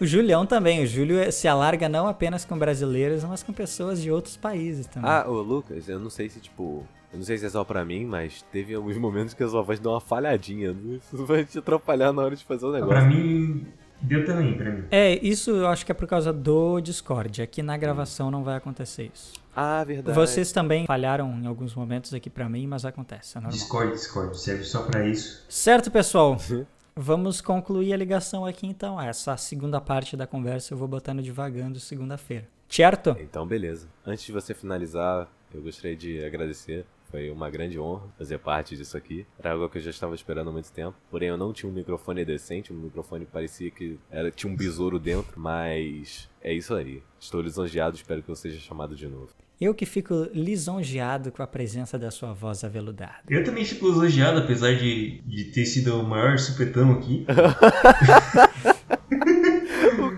O 0.00 0.06
Julião 0.06 0.46
também. 0.46 0.82
O 0.82 0.86
Júlio 0.86 1.30
se 1.32 1.46
alarga 1.48 1.88
não 1.88 2.06
apenas 2.06 2.44
com 2.44 2.56
brasileiros, 2.56 3.24
mas 3.24 3.42
com 3.42 3.52
pessoas 3.52 4.00
de 4.00 4.10
outros 4.12 4.36
países 4.36 4.86
também. 4.86 5.10
ah, 5.10 5.24
ô 5.28 5.40
Lucas, 5.42 5.88
eu 5.88 5.98
não 5.98 6.08
sei 6.10 6.28
se, 6.28 6.38
tipo. 6.40 6.86
Eu 7.12 7.18
não 7.18 7.24
sei 7.24 7.36
se 7.38 7.44
é 7.46 7.50
só 7.50 7.62
pra 7.62 7.84
mim, 7.84 8.06
mas 8.06 8.42
teve 8.50 8.74
alguns 8.74 8.96
momentos 8.98 9.34
que 9.34 9.42
a 9.42 9.48
sua 9.48 9.62
voz 9.62 9.78
deu 9.78 9.90
uma 9.92 10.00
falhadinha. 10.00 10.74
Isso 10.96 11.24
vai 11.26 11.44
te 11.44 11.58
atrapalhar 11.58 12.12
na 12.12 12.22
hora 12.22 12.34
de 12.36 12.44
fazer 12.44 12.64
o 12.66 12.70
Pra 12.70 12.80
negócio. 12.80 13.08
mim, 13.08 13.66
Deu 14.00 14.24
também 14.24 14.56
pra 14.56 14.68
mim. 14.70 14.84
É, 14.90 15.14
isso 15.24 15.50
eu 15.50 15.68
acho 15.68 15.86
que 15.86 15.92
é 15.92 15.94
por 15.94 16.08
causa 16.08 16.32
do 16.32 16.80
Discord. 16.80 17.40
Aqui 17.40 17.62
na 17.62 17.76
gravação 17.76 18.32
não 18.32 18.42
vai 18.42 18.56
acontecer 18.56 19.10
isso. 19.14 19.32
Ah, 19.54 19.84
verdade. 19.84 20.16
Vocês 20.18 20.50
também 20.50 20.86
falharam 20.86 21.30
em 21.38 21.46
alguns 21.46 21.72
momentos 21.74 22.12
aqui 22.12 22.28
pra 22.28 22.48
mim, 22.48 22.66
mas 22.66 22.84
acontece, 22.84 23.38
é 23.38 23.40
normal. 23.40 23.52
Discord, 23.56 23.92
Discord, 23.92 24.40
serve 24.40 24.64
só 24.64 24.82
pra 24.82 25.06
isso. 25.06 25.44
Certo, 25.48 25.88
pessoal? 25.90 26.36
Vamos 26.96 27.40
concluir 27.40 27.92
a 27.92 27.96
ligação 27.96 28.44
aqui 28.44 28.66
então. 28.66 29.00
Essa 29.00 29.36
segunda 29.36 29.80
parte 29.80 30.16
da 30.16 30.26
conversa 30.26 30.74
eu 30.74 30.78
vou 30.78 30.88
botando 30.88 31.22
devagando 31.22 31.78
segunda-feira. 31.78 32.48
Certo? 32.68 33.16
Então, 33.20 33.46
beleza. 33.46 33.86
Antes 34.04 34.24
de 34.24 34.32
você 34.32 34.52
finalizar, 34.52 35.28
eu 35.54 35.62
gostaria 35.62 35.96
de 35.96 36.24
agradecer. 36.24 36.84
Foi 37.12 37.30
uma 37.30 37.50
grande 37.50 37.78
honra 37.78 38.08
fazer 38.16 38.38
parte 38.38 38.74
disso 38.74 38.96
aqui. 38.96 39.26
Era 39.38 39.52
algo 39.52 39.68
que 39.68 39.76
eu 39.76 39.82
já 39.82 39.90
estava 39.90 40.14
esperando 40.14 40.48
há 40.48 40.52
muito 40.52 40.72
tempo. 40.72 40.96
Porém, 41.10 41.28
eu 41.28 41.36
não 41.36 41.52
tinha 41.52 41.70
um 41.70 41.74
microfone 41.74 42.24
decente. 42.24 42.72
O 42.72 42.74
microfone 42.74 43.26
parecia 43.26 43.70
que 43.70 43.98
era, 44.10 44.30
tinha 44.30 44.50
um 44.50 44.56
besouro 44.56 44.98
dentro. 44.98 45.38
Mas 45.38 46.30
é 46.40 46.54
isso 46.54 46.74
aí. 46.74 47.02
Estou 47.20 47.42
lisonjeado. 47.42 47.94
Espero 47.94 48.22
que 48.22 48.30
eu 48.30 48.34
seja 48.34 48.58
chamado 48.58 48.96
de 48.96 49.06
novo. 49.06 49.28
Eu 49.60 49.74
que 49.74 49.84
fico 49.84 50.26
lisonjeado 50.32 51.30
com 51.30 51.42
a 51.42 51.46
presença 51.46 51.98
da 51.98 52.10
sua 52.10 52.32
voz 52.32 52.64
aveludada. 52.64 53.22
Eu 53.28 53.44
também 53.44 53.64
fico 53.64 53.86
elogiado, 53.86 54.38
apesar 54.38 54.74
de, 54.74 55.20
de 55.20 55.44
ter 55.52 55.66
sido 55.66 56.00
o 56.00 56.02
maior 56.02 56.38
supetão 56.38 56.92
aqui. 56.92 57.24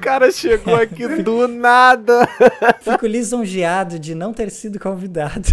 O 0.04 0.12
cara 0.14 0.30
chegou 0.30 0.74
aqui 0.74 1.08
do 1.22 1.48
nada. 1.48 2.28
Fico 2.82 3.06
lisonjeado 3.06 3.98
de 3.98 4.14
não 4.14 4.34
ter 4.34 4.50
sido 4.50 4.78
convidado. 4.78 5.48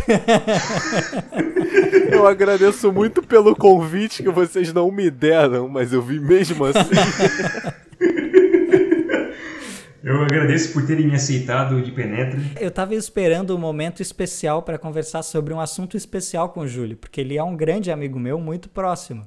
Eu 2.11 2.27
agradeço 2.27 2.91
muito 2.91 3.21
pelo 3.21 3.55
convite 3.55 4.21
que 4.21 4.29
vocês 4.29 4.73
não 4.73 4.91
me 4.91 5.09
deram, 5.09 5.69
mas 5.69 5.93
eu 5.93 6.01
vim 6.01 6.19
mesmo 6.19 6.65
assim. 6.65 6.81
Eu 10.03 10.21
agradeço 10.21 10.73
por 10.73 10.85
terem 10.85 11.07
me 11.07 11.15
aceitado 11.15 11.81
de 11.81 11.91
penetra. 11.91 12.37
Eu 12.59 12.71
tava 12.71 12.93
esperando 12.93 13.55
um 13.55 13.59
momento 13.59 14.01
especial 14.01 14.63
para 14.63 14.77
conversar 14.77 15.23
sobre 15.23 15.53
um 15.53 15.61
assunto 15.61 15.95
especial 15.95 16.49
com 16.49 16.59
o 16.59 16.67
Júlio, 16.67 16.97
porque 16.97 17.21
ele 17.21 17.37
é 17.37 17.43
um 17.43 17.55
grande 17.55 17.89
amigo 17.89 18.19
meu, 18.19 18.37
muito 18.37 18.67
próximo. 18.67 19.25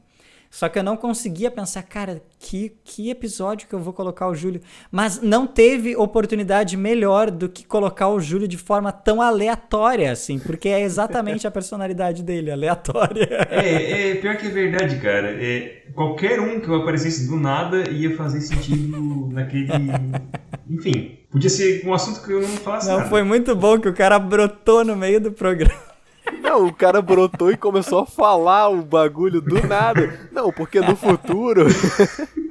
Só 0.55 0.69
que 0.69 0.79
eu 0.79 0.85
não 0.85 0.97
conseguia 0.97 1.51
pensar, 1.51 1.83
cara, 1.83 2.23
que, 2.39 2.77
que 2.85 3.11
episódio 3.11 3.67
que 3.67 3.75
eu 3.75 3.81
vou 3.81 3.93
colocar 3.93 4.29
o 4.29 4.35
Júlio. 4.37 4.61
Mas 4.89 5.21
não 5.21 5.49
teve 5.49 5.97
oportunidade 5.97 6.77
melhor 6.77 7.29
do 7.29 7.49
que 7.49 7.67
colocar 7.67 8.07
o 8.07 8.21
Júlio 8.21 8.47
de 8.47 8.57
forma 8.57 8.93
tão 8.93 9.21
aleatória, 9.21 10.13
assim, 10.13 10.39
porque 10.39 10.69
é 10.69 10.81
exatamente 10.81 11.45
a 11.45 11.51
personalidade 11.51 12.23
dele, 12.23 12.53
aleatória. 12.53 13.49
É, 13.51 14.11
é 14.11 14.15
pior 14.15 14.37
que 14.37 14.47
é 14.47 14.51
verdade, 14.51 15.01
cara. 15.01 15.37
É, 15.43 15.87
qualquer 15.93 16.39
um 16.39 16.61
que 16.61 16.69
eu 16.69 16.77
aparecesse 16.77 17.27
do 17.27 17.35
nada 17.35 17.91
ia 17.91 18.17
fazer 18.17 18.41
sentido 18.41 19.29
naquele. 19.33 19.67
Enfim, 20.71 21.19
podia 21.33 21.51
ser 21.51 21.85
um 21.85 21.93
assunto 21.93 22.25
que 22.25 22.33
eu 22.33 22.41
não 22.41 22.49
falasse 22.59 22.87
Não, 22.87 22.99
nada. 22.99 23.11
foi 23.11 23.25
muito 23.25 23.57
bom 23.57 23.81
que 23.81 23.89
o 23.89 23.93
cara 23.93 24.21
brotou 24.21 24.85
no 24.85 24.95
meio 24.95 25.21
do 25.21 25.33
programa. 25.33 25.94
Não, 26.55 26.69
o 26.69 26.73
cara 26.73 27.03
brotou 27.03 27.51
e 27.51 27.57
começou 27.57 28.03
a 28.03 28.07
falar 28.07 28.69
o 28.69 28.81
bagulho 28.81 29.41
do 29.41 29.61
nada. 29.67 30.29
Não, 30.31 30.53
porque 30.53 30.81
no 30.81 30.95
futuro. 30.95 31.67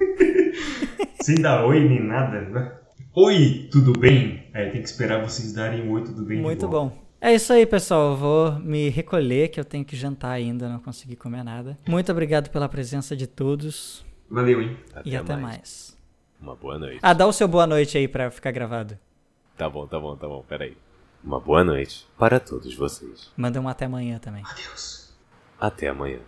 Sem 1.24 1.36
dar 1.36 1.66
oi 1.66 1.88
nem 1.88 2.04
nada. 2.04 2.42
né? 2.42 2.74
Oi, 3.16 3.70
tudo 3.72 3.98
bem? 3.98 4.50
Aí 4.54 4.72
tem 4.72 4.82
que 4.82 4.90
esperar 4.90 5.24
vocês 5.24 5.54
darem 5.54 5.88
um 5.88 5.94
oi, 5.94 6.04
tudo 6.04 6.26
bem. 6.26 6.36
de 6.36 6.44
Muito 6.44 6.68
bom. 6.68 6.92
É 7.22 7.34
isso 7.34 7.54
aí, 7.54 7.66
pessoal. 7.66 8.12
Eu 8.12 8.18
vou 8.18 8.60
me 8.60 8.90
recolher, 8.90 9.48
que 9.48 9.58
eu 9.58 9.64
tenho 9.64 9.86
que 9.86 9.96
jantar 9.96 10.32
ainda, 10.32 10.68
não 10.68 10.80
consegui 10.80 11.16
comer 11.16 11.42
nada. 11.42 11.80
Muito 11.88 12.12
obrigado 12.12 12.50
pela 12.50 12.68
presença 12.68 13.16
de 13.16 13.26
todos 13.26 14.06
Valeu, 14.30 14.62
hein? 14.62 14.76
e 15.06 15.16
até 15.16 15.38
mais. 15.38 15.98
Uma 16.42 16.58
boa 16.58 16.78
noite. 16.78 17.00
Ah, 17.02 17.14
dá 17.14 17.26
o 17.26 17.32
seu 17.32 17.48
boa 17.48 17.66
noite 17.66 17.98
aí 17.98 18.10
pra 18.10 18.30
ficar 18.30 18.52
gravado. 18.52 19.00
Tá 19.58 19.70
bom, 19.70 19.88
tá 19.88 19.98
bom, 19.98 20.18
tá 20.18 20.28
bom. 20.28 20.44
Peraí. 20.46 20.76
Uma 21.24 21.40
boa 21.40 21.64
noite 21.64 22.06
para 22.18 22.38
todos 22.38 22.76
vocês. 22.76 23.32
Manda 23.38 23.62
um 23.62 23.70
até 23.70 23.86
amanhã 23.86 24.20
também. 24.20 24.44
Adeus. 24.46 25.14
Até 25.58 25.88
amanhã. 25.88 26.20